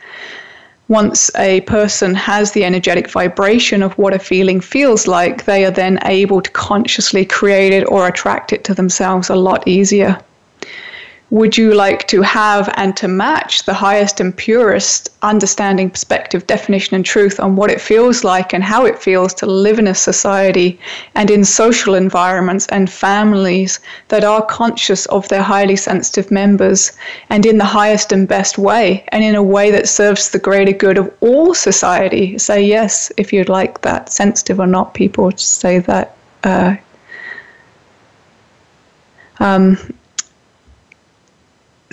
[0.89, 5.71] Once a person has the energetic vibration of what a feeling feels like, they are
[5.71, 10.19] then able to consciously create it or attract it to themselves a lot easier
[11.33, 16.93] would you like to have and to match the highest and purest understanding, perspective, definition,
[16.93, 19.95] and truth on what it feels like and how it feels to live in a
[19.95, 20.79] society
[21.15, 26.91] and in social environments and families that are conscious of their highly sensitive members
[27.31, 30.71] and in the highest and best way and in a way that serves the greater
[30.71, 32.37] good of all society?
[32.37, 36.15] Say yes if you'd like that, sensitive or not, people to say that.
[36.43, 36.75] Uh,
[39.39, 39.79] um,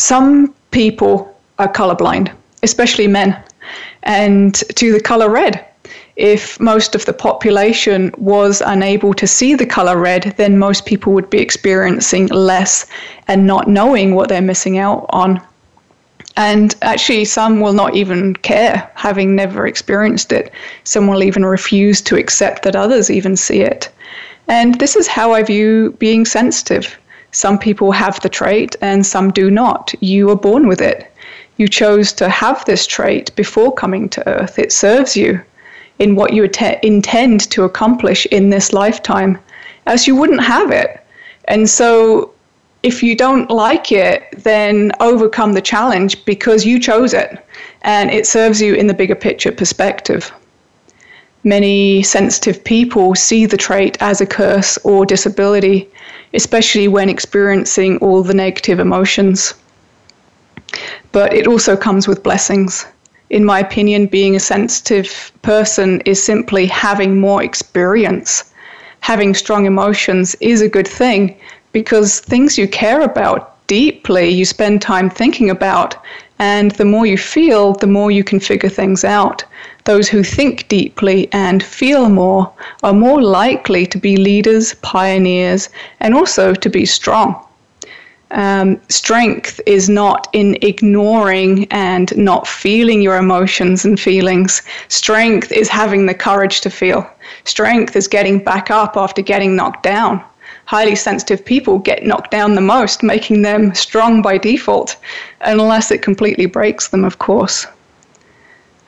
[0.00, 2.32] some people are colorblind,
[2.62, 3.36] especially men,
[4.02, 5.66] and to the color red.
[6.16, 11.12] If most of the population was unable to see the color red, then most people
[11.12, 12.86] would be experiencing less
[13.28, 15.40] and not knowing what they're missing out on.
[16.36, 20.50] And actually, some will not even care, having never experienced it.
[20.84, 23.90] Some will even refuse to accept that others even see it.
[24.48, 26.96] And this is how I view being sensitive.
[27.32, 29.94] Some people have the trait and some do not.
[30.00, 31.10] You were born with it.
[31.56, 34.58] You chose to have this trait before coming to Earth.
[34.58, 35.40] It serves you
[35.98, 36.48] in what you
[36.82, 39.38] intend to accomplish in this lifetime,
[39.86, 41.04] as you wouldn't have it.
[41.44, 42.32] And so,
[42.82, 47.44] if you don't like it, then overcome the challenge because you chose it
[47.82, 50.32] and it serves you in the bigger picture perspective.
[51.42, 55.88] Many sensitive people see the trait as a curse or disability
[56.32, 59.54] especially when experiencing all the negative emotions.
[61.12, 62.86] But it also comes with blessings.
[63.30, 68.52] In my opinion, being a sensitive person is simply having more experience.
[69.00, 71.36] Having strong emotions is a good thing
[71.72, 75.96] because things you care about deeply, you spend time thinking about,
[76.40, 79.44] and the more you feel, the more you can figure things out.
[79.84, 82.50] Those who think deeply and feel more
[82.82, 85.68] are more likely to be leaders, pioneers,
[86.00, 87.46] and also to be strong.
[88.30, 94.62] Um, strength is not in ignoring and not feeling your emotions and feelings.
[94.88, 97.06] Strength is having the courage to feel.
[97.44, 100.24] Strength is getting back up after getting knocked down.
[100.70, 104.96] Highly sensitive people get knocked down the most, making them strong by default,
[105.40, 107.66] unless it completely breaks them, of course.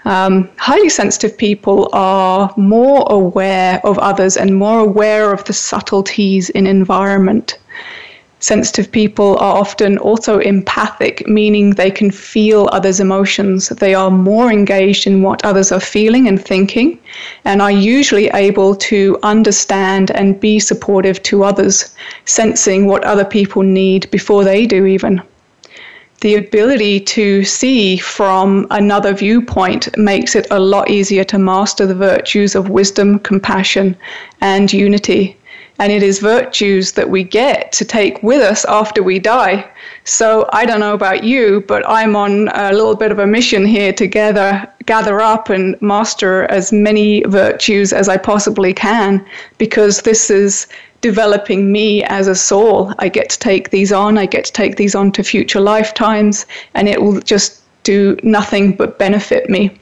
[0.05, 6.51] Um, highly sensitive people are more aware of others and more aware of the subtleties
[6.51, 7.59] in environment.
[8.43, 13.69] Sensitive people are often also empathic, meaning they can feel others' emotions.
[13.69, 16.99] They are more engaged in what others are feeling and thinking,
[17.45, 23.63] and are usually able to understand and be supportive to others, sensing what other people
[23.63, 25.23] need before they do, even.
[26.21, 31.95] The ability to see from another viewpoint makes it a lot easier to master the
[31.95, 33.97] virtues of wisdom, compassion,
[34.41, 35.37] and unity
[35.83, 39.69] and it is virtues that we get to take with us after we die.
[40.05, 43.65] So I don't know about you, but I'm on a little bit of a mission
[43.67, 49.27] here to gather, gather up and master as many virtues as I possibly can,
[49.59, 50.69] because this is
[51.01, 52.95] developing me as a soul.
[53.01, 56.47] I get to take these on, I get to take these on to future lifetimes,
[56.75, 59.77] and it will just do nothing but benefit me.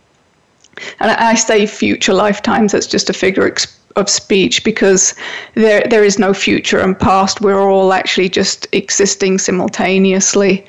[0.99, 3.55] And I say future lifetimes, that's just a figure
[4.01, 5.15] of speech because
[5.55, 7.41] there there is no future and past.
[7.41, 10.67] We're all actually just existing simultaneously.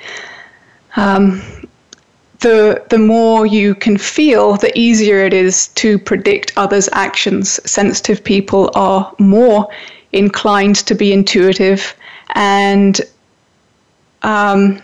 [0.96, 1.42] Um,
[2.42, 7.60] the the more you can feel, the easier it is to predict others' actions.
[7.70, 9.68] Sensitive people are more
[10.12, 11.96] inclined to be intuitive
[12.36, 13.02] and
[14.24, 14.82] um,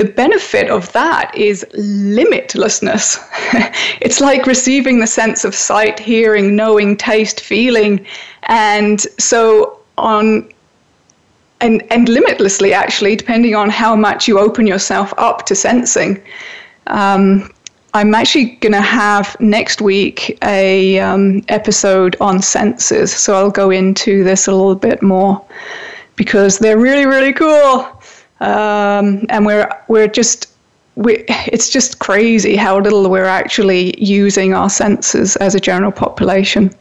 [0.00, 3.18] the benefit of that is limitlessness.
[4.00, 8.06] it's like receiving the sense of sight, hearing, knowing, taste, feeling.
[8.44, 10.50] And so on
[11.60, 16.22] and, and limitlessly actually, depending on how much you open yourself up to sensing.
[16.86, 17.52] Um,
[17.92, 23.68] I'm actually going to have next week a um, episode on senses, so I'll go
[23.68, 25.44] into this a little bit more
[26.16, 27.99] because they're really really cool
[28.40, 30.50] um, and we're we're just
[30.96, 36.74] we, it's just crazy how little we're actually using our senses as a general population.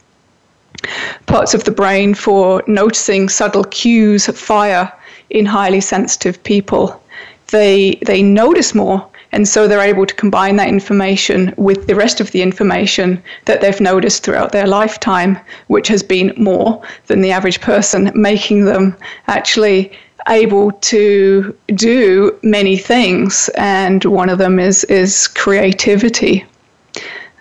[1.25, 4.91] Parts of the brain for noticing subtle cues fire
[5.29, 7.01] in highly sensitive people.
[7.47, 12.21] They they notice more, and so they're able to combine that information with the rest
[12.21, 15.37] of the information that they've noticed throughout their lifetime,
[15.67, 18.95] which has been more than the average person, making them
[19.27, 19.91] actually
[20.27, 26.45] able to do many things, and one of them is is creativity.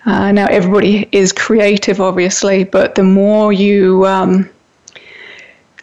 [0.05, 4.49] Uh, now, everybody is creative, obviously, but the more you um,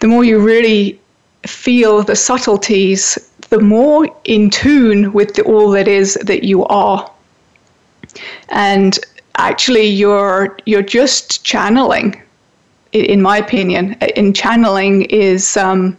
[0.00, 0.98] the more you really
[1.46, 7.10] feel the subtleties, the more in tune with the, all that is that you are.
[8.48, 8.98] And
[9.36, 12.20] actually, you're you're just channeling.
[12.92, 15.98] In my opinion, in channeling is um,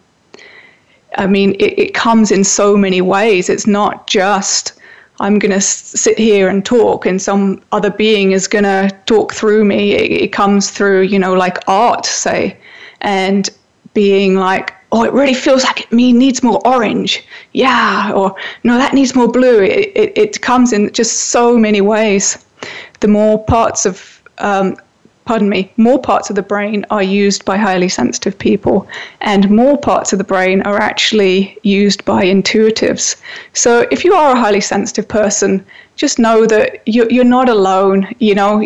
[1.17, 3.49] I mean, it, it comes in so many ways.
[3.49, 4.73] It's not just
[5.19, 9.33] I'm going to sit here and talk, and some other being is going to talk
[9.33, 9.93] through me.
[9.93, 12.57] It, it, comes through, you know, like art, say,
[13.01, 13.49] and
[13.95, 17.23] being like, oh, it really feels like it me needs more orange.
[17.53, 19.63] Yeah, or no, that needs more blue.
[19.63, 22.45] It, it, it comes in just so many ways.
[22.99, 24.77] The more parts of um,
[25.27, 28.87] pardon me, more parts of the brain are used by highly sensitive people,
[29.19, 33.21] and more parts of the brain are actually used by intuitives.
[33.53, 35.65] So if you are a highly sensitive person,
[35.97, 38.65] just know that you're, you're not alone, you know,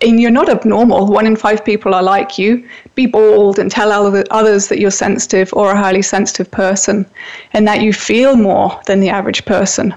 [0.00, 1.06] and you're not abnormal.
[1.06, 2.66] One in five people are like you.
[2.94, 7.06] Be bold and tell others that you're sensitive or a highly sensitive person,
[7.52, 9.94] and that you feel more than the average person.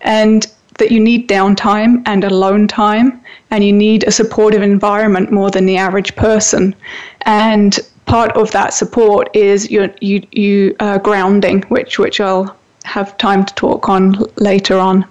[0.00, 0.46] And
[0.78, 3.20] that you need downtime and alone time,
[3.50, 6.74] and you need a supportive environment more than the average person.
[7.22, 13.16] And part of that support is your you you uh, grounding, which which I'll have
[13.18, 15.06] time to talk on later on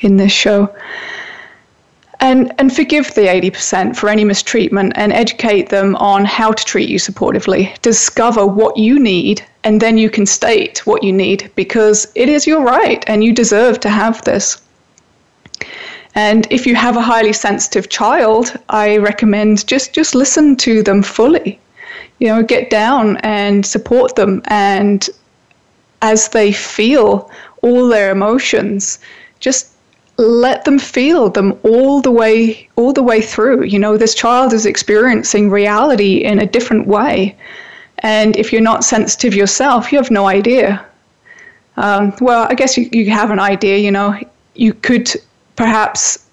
[0.00, 0.74] in this show.
[2.20, 6.88] And, and forgive the 80% for any mistreatment and educate them on how to treat
[6.88, 7.78] you supportively.
[7.82, 12.46] Discover what you need, and then you can state what you need because it is
[12.46, 14.62] your right and you deserve to have this.
[16.16, 21.02] And if you have a highly sensitive child, I recommend just just listen to them
[21.02, 21.60] fully.
[22.18, 25.08] You know, get down and support them and
[26.00, 27.30] as they feel
[27.62, 28.98] all their emotions,
[29.40, 29.72] just
[30.16, 33.64] let them feel them all the way all the way through.
[33.64, 37.36] You know, this child is experiencing reality in a different way.
[37.98, 40.84] And if you're not sensitive yourself, you have no idea.
[41.76, 44.18] Um, well, I guess you, you have an idea, you know,
[44.54, 45.10] you could
[45.56, 46.26] perhaps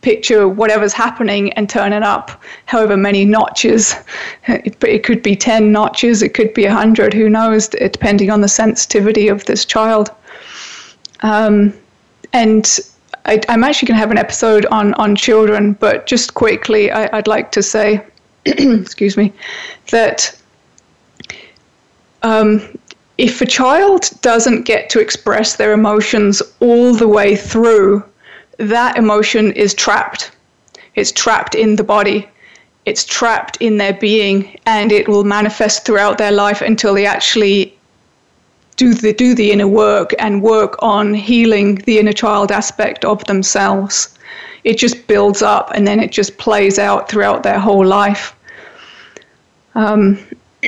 [0.00, 3.94] picture whatever's happening and turn it up however many notches.
[4.46, 8.48] It, it could be 10 notches, it could be 100, who knows, depending on the
[8.48, 10.10] sensitivity of this child.
[11.20, 11.74] Um,
[12.32, 12.78] and
[13.26, 17.14] I, am actually going to have an episode on, on children, but just quickly, I,
[17.14, 18.04] would like to say,
[18.46, 19.32] excuse me,
[19.90, 20.34] that
[22.22, 22.78] um,
[23.18, 28.04] if a child doesn't get to express their emotions all the way through,
[28.58, 30.32] that emotion is trapped.
[30.94, 32.28] It's trapped in the body,
[32.84, 37.78] it's trapped in their being, and it will manifest throughout their life until they actually
[38.76, 43.24] do the do the inner work and work on healing the inner child aspect of
[43.24, 44.16] themselves.
[44.64, 48.34] It just builds up and then it just plays out throughout their whole life.
[49.74, 50.18] Um,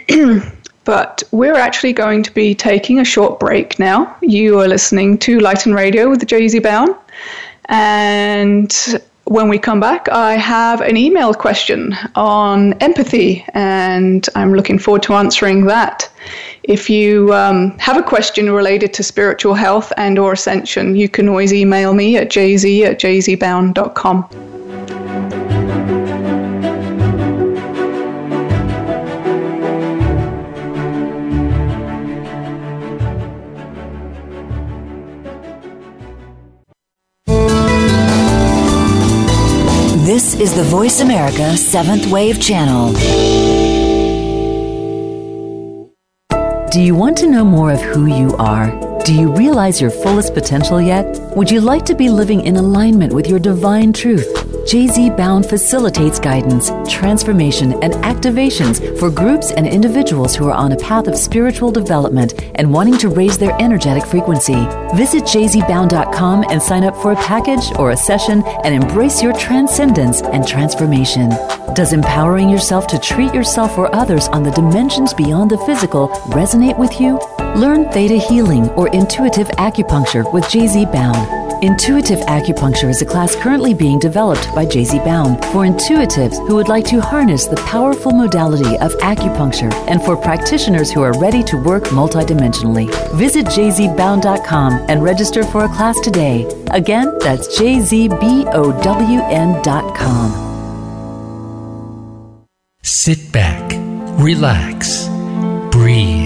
[0.85, 4.17] but we're actually going to be taking a short break now.
[4.21, 6.97] You are listening to Lighten Radio with JZ Bown.
[7.67, 8.73] And
[9.25, 15.05] when we come back, I have an email question on empathy, and I'm looking forward
[15.05, 16.11] to answering that.
[16.65, 21.29] If you um, have a question related to spiritual health and or ascension, you can
[21.29, 24.27] always email me at jz at jzbown.com.
[40.41, 43.50] is the Voice America Seventh Wave Channel.
[46.71, 48.71] Do you want to know more of who you are?
[49.03, 51.05] Do you realize your fullest potential yet?
[51.35, 54.33] Would you like to be living in alignment with your divine truth?
[54.71, 60.77] JZ Bown facilitates guidance, transformation, and activations for groups and individuals who are on a
[60.77, 64.65] path of spiritual development and wanting to raise their energetic frequency.
[64.95, 70.23] Visit jzbown.com and sign up for a package or a session and embrace your transcendence
[70.23, 71.31] and transformation.
[71.75, 76.60] Does empowering yourself to treat yourself or others on the dimensions beyond the physical resonate
[76.69, 77.19] with you?
[77.57, 81.65] Learn Theta Healing or Intuitive Acupuncture with JZ Bown.
[81.65, 86.69] Intuitive Acupuncture is a class currently being developed by JZ Bown for intuitives who would
[86.69, 91.57] like to harness the powerful modality of acupuncture and for practitioners who are ready to
[91.57, 92.89] work multidimensionally.
[93.15, 96.47] Visit jzbown.com and register for a class today.
[96.71, 98.11] Again, that's jzbown.com.
[102.83, 103.73] Sit back,
[104.19, 105.09] relax,
[105.71, 106.20] breathe.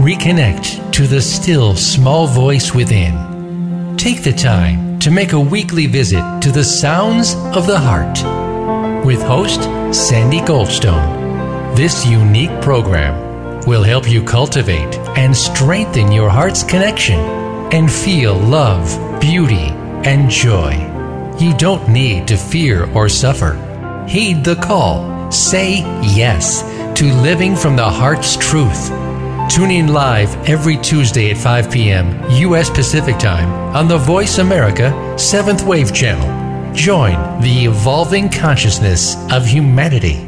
[0.00, 6.40] Reconnect to the still small voice within take the time to make a weekly visit
[6.40, 9.60] to the Sounds of the Heart with host
[9.94, 11.76] Sandy Goldstone.
[11.76, 17.20] This unique program will help you cultivate and strengthen your heart's connection
[17.70, 18.88] and feel love,
[19.20, 19.68] beauty,
[20.08, 20.72] and joy.
[21.38, 23.52] You don't need to fear or suffer.
[24.08, 25.30] Heed the call.
[25.30, 25.80] Say
[26.16, 26.62] yes
[26.98, 28.90] to living from the heart's truth
[29.50, 32.30] Tune in live every Tuesday at 5 p.m.
[32.30, 32.70] U.S.
[32.70, 36.72] Pacific Time on the Voice America 7th Wave Channel.
[36.72, 40.24] Join the evolving consciousness of humanity.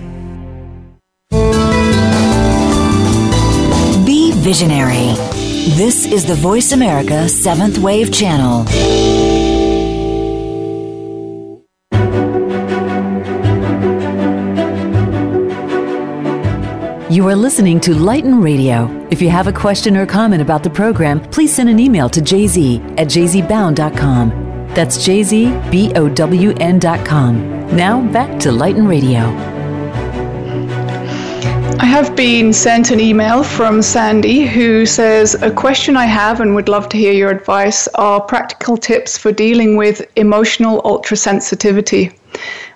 [4.05, 5.15] Be visionary.
[5.77, 8.65] This is the Voice America 7th Wave Channel.
[17.13, 18.89] You are listening to Lighten Radio.
[19.11, 22.23] If you have a question or comment about the program, please send an email to
[22.23, 24.31] jz at jzbown.com.
[24.69, 25.37] That's jzbown.com.
[27.77, 29.21] Now back to Lighten Radio.
[31.79, 36.55] I have been sent an email from Sandy who says, A question I have and
[36.55, 42.17] would love to hear your advice are practical tips for dealing with emotional ultrasensitivity.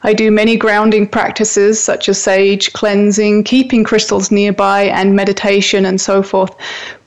[0.06, 6.00] I do many grounding practices such as sage, cleansing, keeping crystals nearby, and meditation and
[6.00, 6.54] so forth.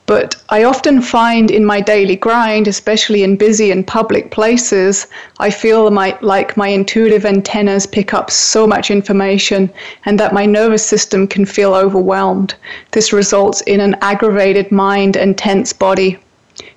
[0.04, 5.06] But I often find in my daily grind, especially in busy and public places,
[5.38, 9.70] I feel my, like my intuitive antennas pick up so much information
[10.04, 12.54] and that my nervous system can feel overwhelmed.
[12.90, 16.18] This results in an aggravated mind and tense body.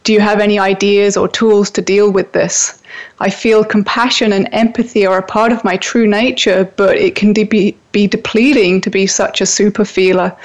[0.05, 2.81] Do you have any ideas or tools to deal with this?
[3.19, 7.33] I feel compassion and empathy are a part of my true nature, but it can
[7.33, 10.35] de- be, be depleting to be such a super feeler.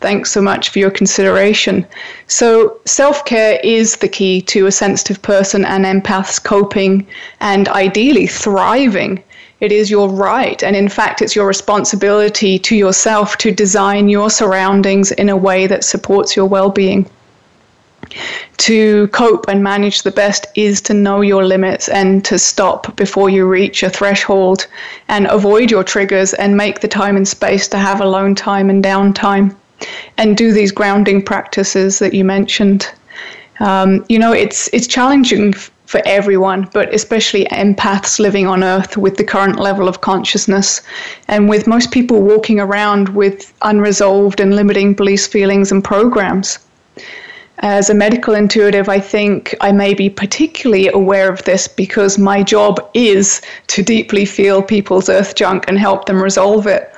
[0.00, 1.86] Thanks so much for your consideration.
[2.26, 7.06] So, self care is the key to a sensitive person and empath's coping
[7.40, 9.22] and ideally thriving.
[9.60, 14.30] It is your right, and in fact, it's your responsibility to yourself to design your
[14.30, 17.06] surroundings in a way that supports your well being
[18.58, 23.30] to cope and manage the best is to know your limits and to stop before
[23.30, 24.66] you reach a threshold
[25.08, 28.84] and avoid your triggers and make the time and space to have alone time and
[28.84, 29.54] downtime
[30.18, 32.90] and do these grounding practices that you mentioned.
[33.60, 35.52] Um, you know, it's it's challenging
[35.90, 40.82] for everyone, but especially empaths living on Earth with the current level of consciousness,
[41.26, 46.58] and with most people walking around with unresolved and limiting beliefs, feelings, and programs.
[47.62, 52.42] As a medical intuitive, I think I may be particularly aware of this because my
[52.42, 56.90] job is to deeply feel people's earth junk and help them resolve it.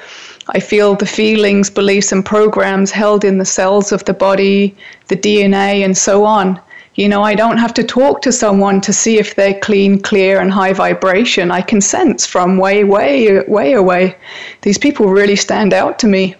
[0.51, 4.77] I feel the feelings, beliefs, and programs held in the cells of the body,
[5.09, 6.61] the DNA, and so on.
[6.95, 10.39] You know, I don't have to talk to someone to see if they're clean, clear,
[10.39, 11.51] and high vibration.
[11.51, 14.17] I can sense from way, way, way away.
[14.61, 16.37] These people really stand out to me.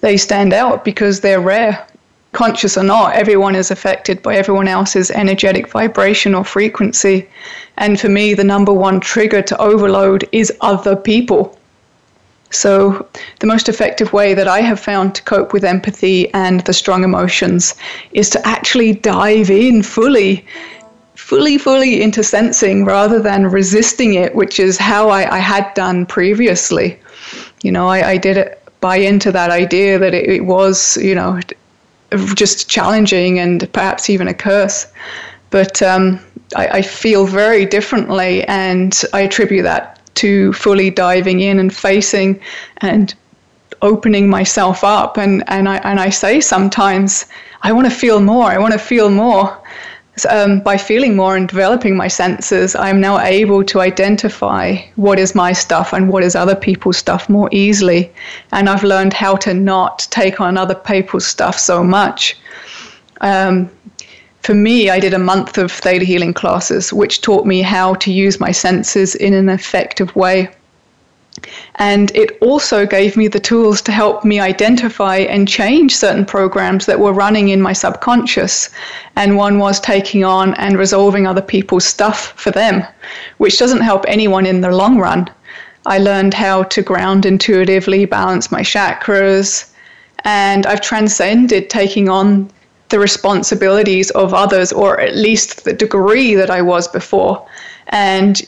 [0.00, 1.86] They stand out because they're rare
[2.36, 7.26] conscious or not, everyone is affected by everyone else's energetic vibration or frequency.
[7.78, 11.58] And for me, the number one trigger to overload is other people.
[12.50, 13.08] So,
[13.40, 17.04] the most effective way that I have found to cope with empathy and the strong
[17.04, 17.74] emotions
[18.12, 20.46] is to actually dive in fully,
[21.14, 26.04] fully, fully into sensing rather than resisting it, which is how I, I had done
[26.04, 26.98] previously.
[27.62, 31.40] You know, I, I did buy into that idea that it, it was, you know,
[32.34, 34.86] just challenging and perhaps even a curse.
[35.50, 36.20] But um,
[36.56, 42.40] I, I, feel very differently, and I attribute that to fully diving in and facing
[42.78, 43.14] and
[43.82, 45.18] opening myself up.
[45.18, 47.26] And, and, I, and I say sometimes,
[47.62, 49.56] I want to feel more, I want to feel more
[50.24, 55.34] um, by feeling more and developing my senses, I'm now able to identify what is
[55.34, 58.10] my stuff and what is other people's stuff more easily.
[58.52, 62.38] And I've learned how to not take on other people's stuff so much.
[63.20, 63.70] Um,
[64.40, 68.12] for me, I did a month of theta healing classes, which taught me how to
[68.12, 70.48] use my senses in an effective way.
[71.76, 76.86] And it also gave me the tools to help me identify and change certain programs
[76.86, 78.70] that were running in my subconscious.
[79.16, 82.84] And one was taking on and resolving other people's stuff for them,
[83.38, 85.28] which doesn't help anyone in the long run.
[85.86, 89.70] I learned how to ground intuitively, balance my chakras,
[90.24, 92.50] and I've transcended taking on
[92.88, 97.46] the responsibilities of others, or at least the degree that I was before.
[97.88, 98.42] And,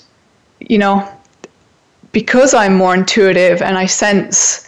[0.60, 1.08] you know,
[2.12, 4.66] because I'm more intuitive and I sense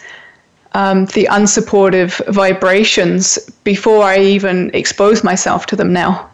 [0.72, 6.30] um, the unsupportive vibrations before I even expose myself to them now.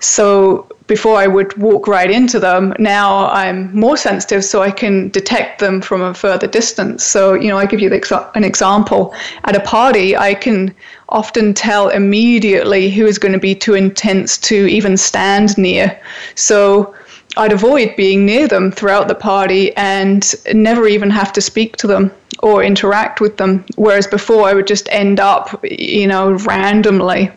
[0.00, 5.10] So before I would walk right into them, now I'm more sensitive so I can
[5.10, 7.04] detect them from a further distance.
[7.04, 7.90] So, you know, I give you
[8.34, 9.14] an example.
[9.44, 10.74] At a party, I can
[11.08, 15.98] often tell immediately who is going to be too intense to even stand near.
[16.34, 16.94] So,
[17.36, 21.86] I'd avoid being near them throughout the party and never even have to speak to
[21.86, 22.12] them
[22.42, 23.64] or interact with them.
[23.76, 27.30] Whereas before, I would just end up, you know, randomly,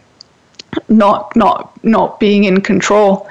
[0.90, 3.30] not not not being in control.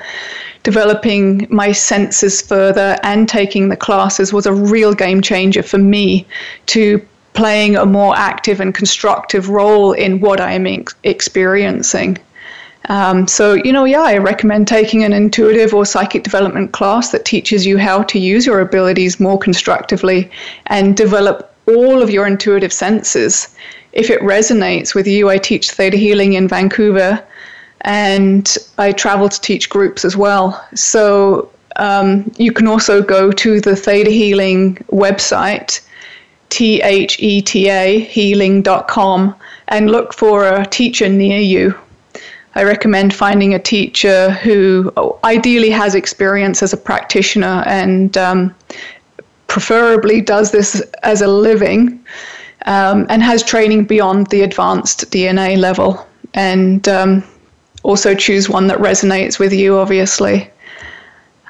[0.63, 6.27] Developing my senses further and taking the classes was a real game changer for me
[6.67, 12.17] to playing a more active and constructive role in what I am ex- experiencing.
[12.89, 17.25] Um, so, you know, yeah, I recommend taking an intuitive or psychic development class that
[17.25, 20.31] teaches you how to use your abilities more constructively
[20.67, 23.55] and develop all of your intuitive senses.
[23.93, 27.25] If it resonates with you, I teach theta healing in Vancouver
[27.81, 30.63] and I travel to teach groups as well.
[30.75, 35.81] So, um, you can also go to the Theta Healing website,
[36.49, 39.35] T H E T A healing.com,
[39.69, 41.75] and look for a teacher near you
[42.55, 44.93] I recommend finding a teacher who
[45.25, 48.55] ideally has experience as a practitioner and um,
[49.49, 52.05] preferably does this as a living
[52.67, 56.07] um, and has training beyond the advanced DNA level.
[56.35, 57.25] And um,
[57.83, 60.51] also choose one that resonates with you, obviously.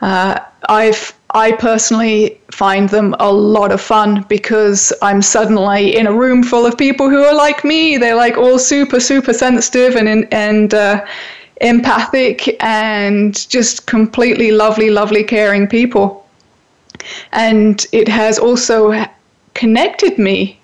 [0.00, 6.12] Uh, I've I personally find them a lot of fun because I'm suddenly in a
[6.12, 7.96] room full of people who are like me.
[7.98, 11.05] They're like all super, super sensitive and and uh,
[11.61, 16.26] empathic and just completely lovely, lovely, caring people.
[17.32, 19.05] And it has also
[19.55, 20.59] connected me,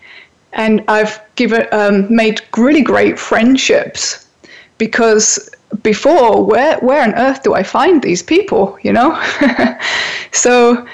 [0.53, 4.27] and I've given um, made really great friendships
[4.79, 5.51] because
[5.83, 9.11] before where where on earth do I find these people you know
[10.33, 10.85] so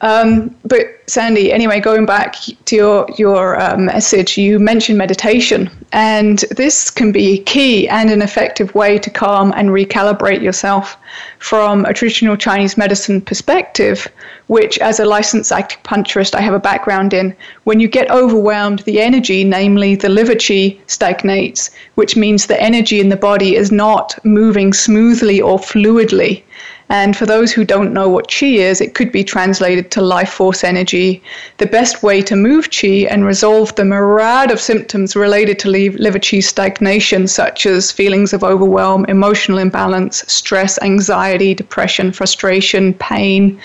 [0.00, 2.36] um, but Sandy, anyway, going back
[2.66, 8.22] to your your uh, message, you mentioned meditation, and this can be key and an
[8.22, 10.96] effective way to calm and recalibrate yourself
[11.40, 14.06] from a traditional Chinese medicine perspective.
[14.46, 17.34] Which, as a licensed acupuncturist, I have a background in.
[17.64, 23.00] When you get overwhelmed, the energy, namely the liver qi, stagnates, which means the energy
[23.00, 26.44] in the body is not moving smoothly or fluidly
[26.90, 30.30] And for those who don't know what chi is, it could be translated to life
[30.30, 31.22] force energy.
[31.58, 36.18] The best way to move chi and resolve the myriad of symptoms related to liver
[36.18, 43.60] chi stagnation, such as feelings of overwhelm, emotional imbalance, stress, anxiety, depression, frustration, pain.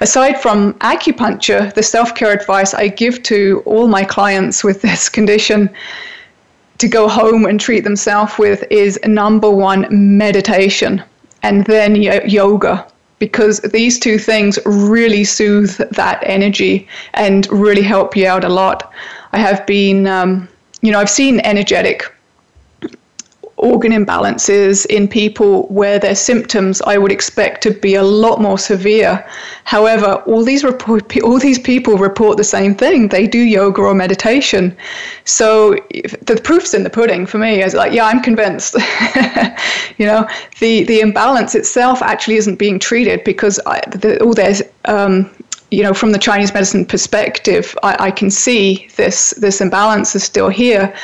[0.00, 5.08] Aside from acupuncture, the self care advice I give to all my clients with this
[5.18, 5.68] condition
[6.78, 11.02] to go home and treat themselves with is number one, meditation
[11.44, 12.86] and then yoga
[13.18, 18.90] because these two things really soothe that energy and really help you out a lot.
[19.32, 20.48] I have been, um,
[20.80, 22.13] you know, I've seen energetic
[23.64, 28.58] organ imbalances in people where their symptoms I would expect to be a lot more
[28.58, 29.24] severe.
[29.64, 33.08] However, all these report, all these people report the same thing.
[33.08, 34.76] They do yoga or meditation.
[35.24, 35.76] So
[36.22, 37.62] the proof's in the pudding for me.
[37.62, 38.74] Is like, yeah, I'm convinced.
[39.98, 40.28] you know,
[40.60, 45.30] the the imbalance itself actually isn't being treated because I, the, all there's um,
[45.70, 50.22] you know, from the Chinese medicine perspective, I, I, can see this this imbalance is
[50.22, 50.94] still here,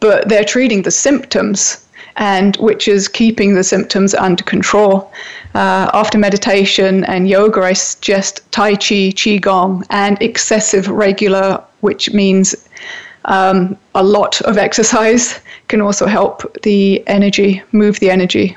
[0.00, 1.87] but they're treating the symptoms
[2.18, 5.10] and which is keeping the symptoms under control.
[5.54, 12.54] Uh, after meditation and yoga, I suggest Tai Chi, Qigong, and excessive regular, which means
[13.24, 18.56] um, a lot of exercise, can also help the energy, move the energy.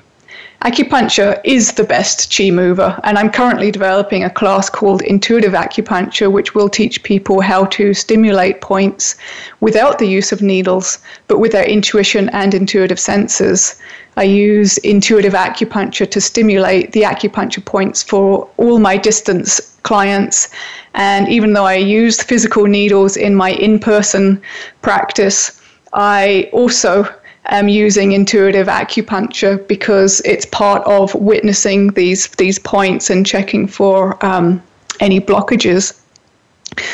[0.63, 6.31] Acupuncture is the best chi mover, and I'm currently developing a class called Intuitive Acupuncture,
[6.31, 9.15] which will teach people how to stimulate points
[9.59, 13.81] without the use of needles, but with their intuition and intuitive senses.
[14.17, 20.47] I use intuitive acupuncture to stimulate the acupuncture points for all my distance clients.
[20.93, 24.39] And even though I use physical needles in my in person
[24.83, 25.59] practice,
[25.93, 27.11] I also
[27.49, 34.23] um, using intuitive acupuncture because it's part of witnessing these these points and checking for
[34.25, 34.61] um,
[34.99, 36.00] any blockages.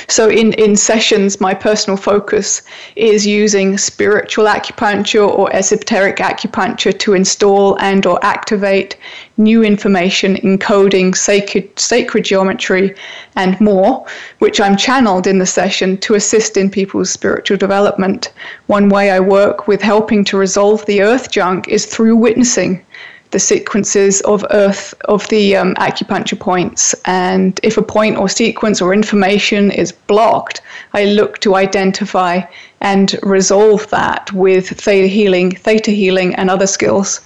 [0.08, 2.64] So in, in sessions, my personal focus
[2.96, 8.98] is using spiritual acupuncture or esoteric acupuncture to install and or activate
[9.38, 12.96] new information, encoding sacred, sacred geometry
[13.36, 14.06] and more,
[14.40, 18.34] which I'm channeled in the session to assist in people's spiritual development.
[18.66, 22.84] One way I work with helping to resolve the earth junk is through witnessing
[23.32, 26.96] the sequences of Earth of the um, acupuncture points.
[27.06, 30.62] And if a point or sequence or information is blocked,
[30.94, 32.42] I look to identify
[32.82, 37.22] and resolve that with theta healing, theta healing, and other skills.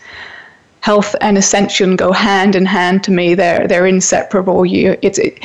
[0.80, 3.36] Health and ascension go hand in hand to me.
[3.36, 4.66] They're they're inseparable.
[4.66, 5.38] You, it's it,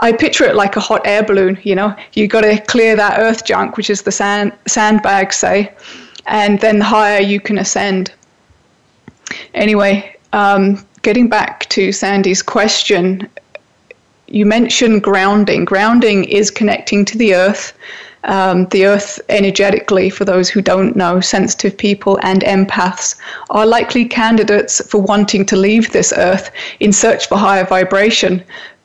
[0.00, 1.58] I picture it like a hot air balloon.
[1.62, 5.72] You know, you got to clear that earth junk, which is the sand sandbags, say,
[6.26, 8.12] and then the higher you can ascend
[9.54, 13.28] Anyway, um, getting back to Sandy's question,
[14.28, 15.64] you mentioned grounding.
[15.64, 17.74] Grounding is connecting to the earth.
[18.24, 23.16] Um, the earth energetically, for those who don't know, sensitive people and empaths
[23.50, 28.42] are likely candidates for wanting to leave this earth in search for higher vibration.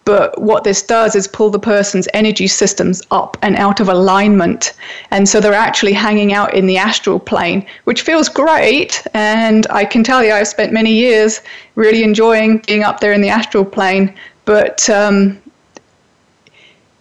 [0.07, 4.73] But what this does is pull the person's energy systems up and out of alignment.
[5.11, 9.05] And so they're actually hanging out in the astral plane, which feels great.
[9.13, 11.41] And I can tell you, I've spent many years
[11.75, 14.15] really enjoying being up there in the astral plane.
[14.45, 15.41] But um,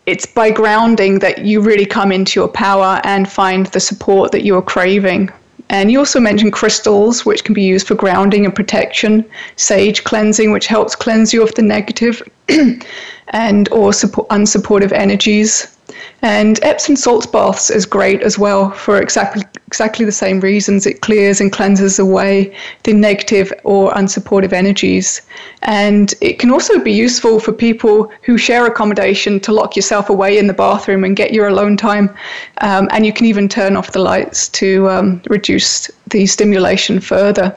[0.07, 4.45] it's by grounding that you really come into your power and find the support that
[4.45, 5.31] you're craving.
[5.69, 9.25] And you also mentioned crystals, which can be used for grounding and protection,
[9.57, 12.23] sage cleansing, which helps cleanse you of the negative
[13.29, 15.76] and or support, unsupportive energies.
[16.23, 20.87] And Epsom salt baths is great as well for exactly exactly the same reasons.
[20.87, 25.23] It clears and cleanses away the negative or unsupportive energies.
[25.63, 30.39] And it can also be useful for people who share accommodation to lock yourself away
[30.39, 32.15] in the bathroom and get your alone time.
[32.61, 37.57] Um, and you can even turn off the lights to um, reduce the stimulation further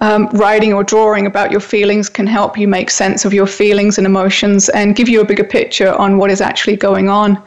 [0.00, 3.98] um, writing or drawing about your feelings can help you make sense of your feelings
[3.98, 7.42] and emotions and give you a bigger picture on what is actually going on.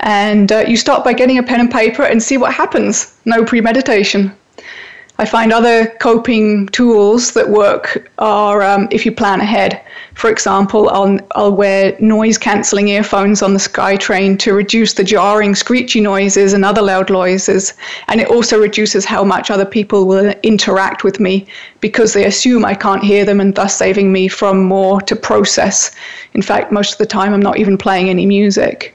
[0.00, 3.14] And uh, you start by getting a pen and paper and see what happens.
[3.24, 4.36] No premeditation.
[5.16, 9.80] I find other coping tools that work are um, if you plan ahead.
[10.14, 15.54] For example, I'll, I'll wear noise cancelling earphones on the SkyTrain to reduce the jarring,
[15.54, 17.74] screechy noises and other loud noises.
[18.08, 21.46] And it also reduces how much other people will interact with me
[21.78, 25.92] because they assume I can't hear them and thus saving me from more to process.
[26.34, 28.93] In fact, most of the time, I'm not even playing any music.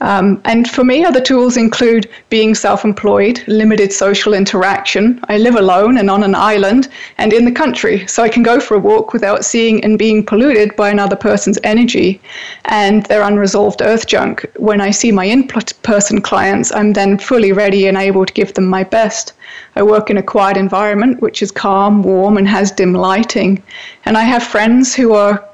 [0.00, 5.20] Um, and for me, other tools include being self employed, limited social interaction.
[5.28, 6.88] I live alone and on an island
[7.18, 10.24] and in the country, so I can go for a walk without seeing and being
[10.24, 12.20] polluted by another person's energy
[12.66, 14.44] and their unresolved earth junk.
[14.56, 18.54] When I see my in person clients, I'm then fully ready and able to give
[18.54, 19.32] them my best.
[19.76, 23.62] I work in a quiet environment, which is calm, warm, and has dim lighting.
[24.04, 25.44] And I have friends who are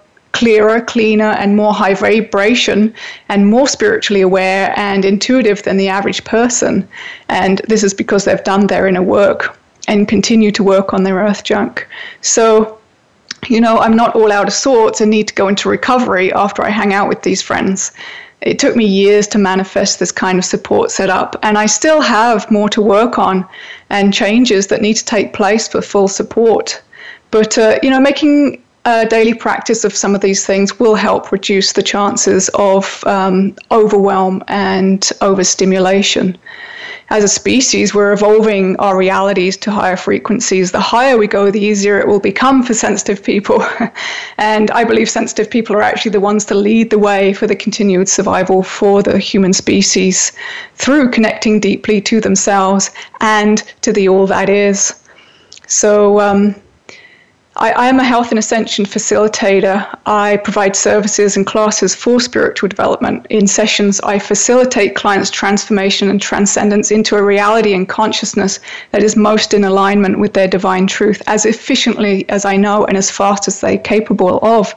[0.40, 2.94] clearer, cleaner, and more high vibration
[3.28, 6.88] and more spiritually aware and intuitive than the average person.
[7.28, 11.16] And this is because they've done their inner work and continue to work on their
[11.16, 11.86] earth junk.
[12.22, 12.78] So,
[13.48, 16.62] you know, I'm not all out of sorts and need to go into recovery after
[16.62, 17.92] I hang out with these friends.
[18.40, 22.00] It took me years to manifest this kind of support set up, and I still
[22.00, 23.46] have more to work on
[23.90, 26.80] and changes that need to take place for full support.
[27.30, 31.32] But, uh, you know, making a daily practice of some of these things will help
[31.32, 36.36] reduce the chances of um, overwhelm and overstimulation.
[37.12, 40.70] As a species, we're evolving our realities to higher frequencies.
[40.70, 43.66] The higher we go, the easier it will become for sensitive people.
[44.38, 47.56] and I believe sensitive people are actually the ones to lead the way for the
[47.56, 50.32] continued survival for the human species
[50.76, 54.94] through connecting deeply to themselves and to the all that is.
[55.66, 56.54] So, um,
[57.62, 59.86] I, I, am a health and ascension facilitator.
[60.06, 63.26] I provide services and classes for spiritual development.
[63.28, 68.60] In sessions, I facilitate clients' transformation and transcendence into a reality and consciousness
[68.92, 72.96] that is most in alignment with their divine truth as efficiently as I know and
[72.96, 74.74] as fast as they're capable of.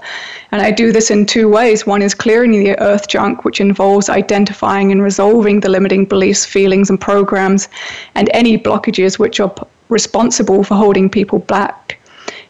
[0.52, 1.88] And I do this in two ways.
[1.88, 6.90] One is clearing the earth junk, which involves identifying and resolving the limiting beliefs, feelings,
[6.90, 7.70] and programs,
[8.16, 9.56] and any blockages which are
[9.88, 11.98] responsible for holding people back.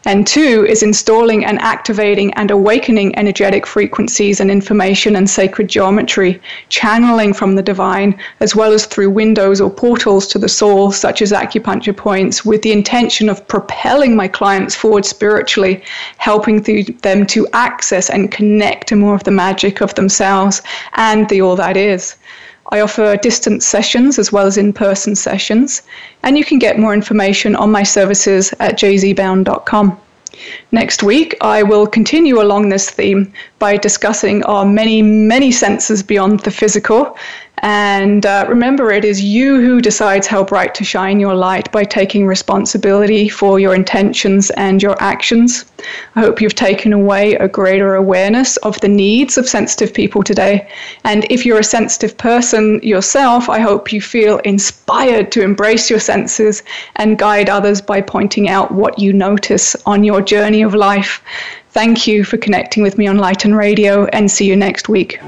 [0.06, 6.42] And two is installing and activating and awakening energetic frequencies and information and sacred geometry,
[6.68, 11.22] channeling from the divine, as well as through windows or portals to the soul, such
[11.22, 15.82] as acupuncture points, with the intention of propelling my clients forward spiritually,
[16.18, 16.60] helping
[17.00, 20.60] them to access and connect to more of the magic of themselves
[20.96, 22.16] and the all that is.
[22.70, 25.82] I offer distance sessions as well as in person sessions,
[26.22, 29.98] and you can get more information on my services at jzbown.com.
[30.72, 36.40] Next week, I will continue along this theme by discussing our many, many senses beyond
[36.40, 37.16] the physical
[37.58, 41.84] and uh, remember, it is you who decides how bright to shine your light by
[41.84, 45.64] taking responsibility for your intentions and your actions.
[46.16, 50.68] I hope you've taken away a greater awareness of the needs of sensitive people today.
[51.04, 56.00] And if you're a sensitive person yourself, I hope you feel inspired to embrace your
[56.00, 56.62] senses
[56.96, 61.22] and guide others by pointing out what you notice on your journey of life.
[61.70, 65.18] Thank you for connecting with me on Lighten Radio, and see you next week.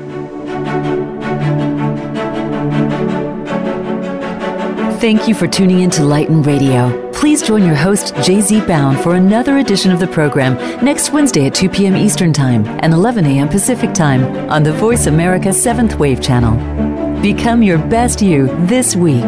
[5.06, 7.12] Thank you for tuning in to Lighten Radio.
[7.12, 11.54] Please join your host, JZ Bown, for another edition of the program next Wednesday at
[11.54, 11.96] 2 p.m.
[11.96, 13.48] Eastern Time and 11 a.m.
[13.48, 17.22] Pacific Time on the Voice America 7th Wave Channel.
[17.22, 19.22] Become your best you this week.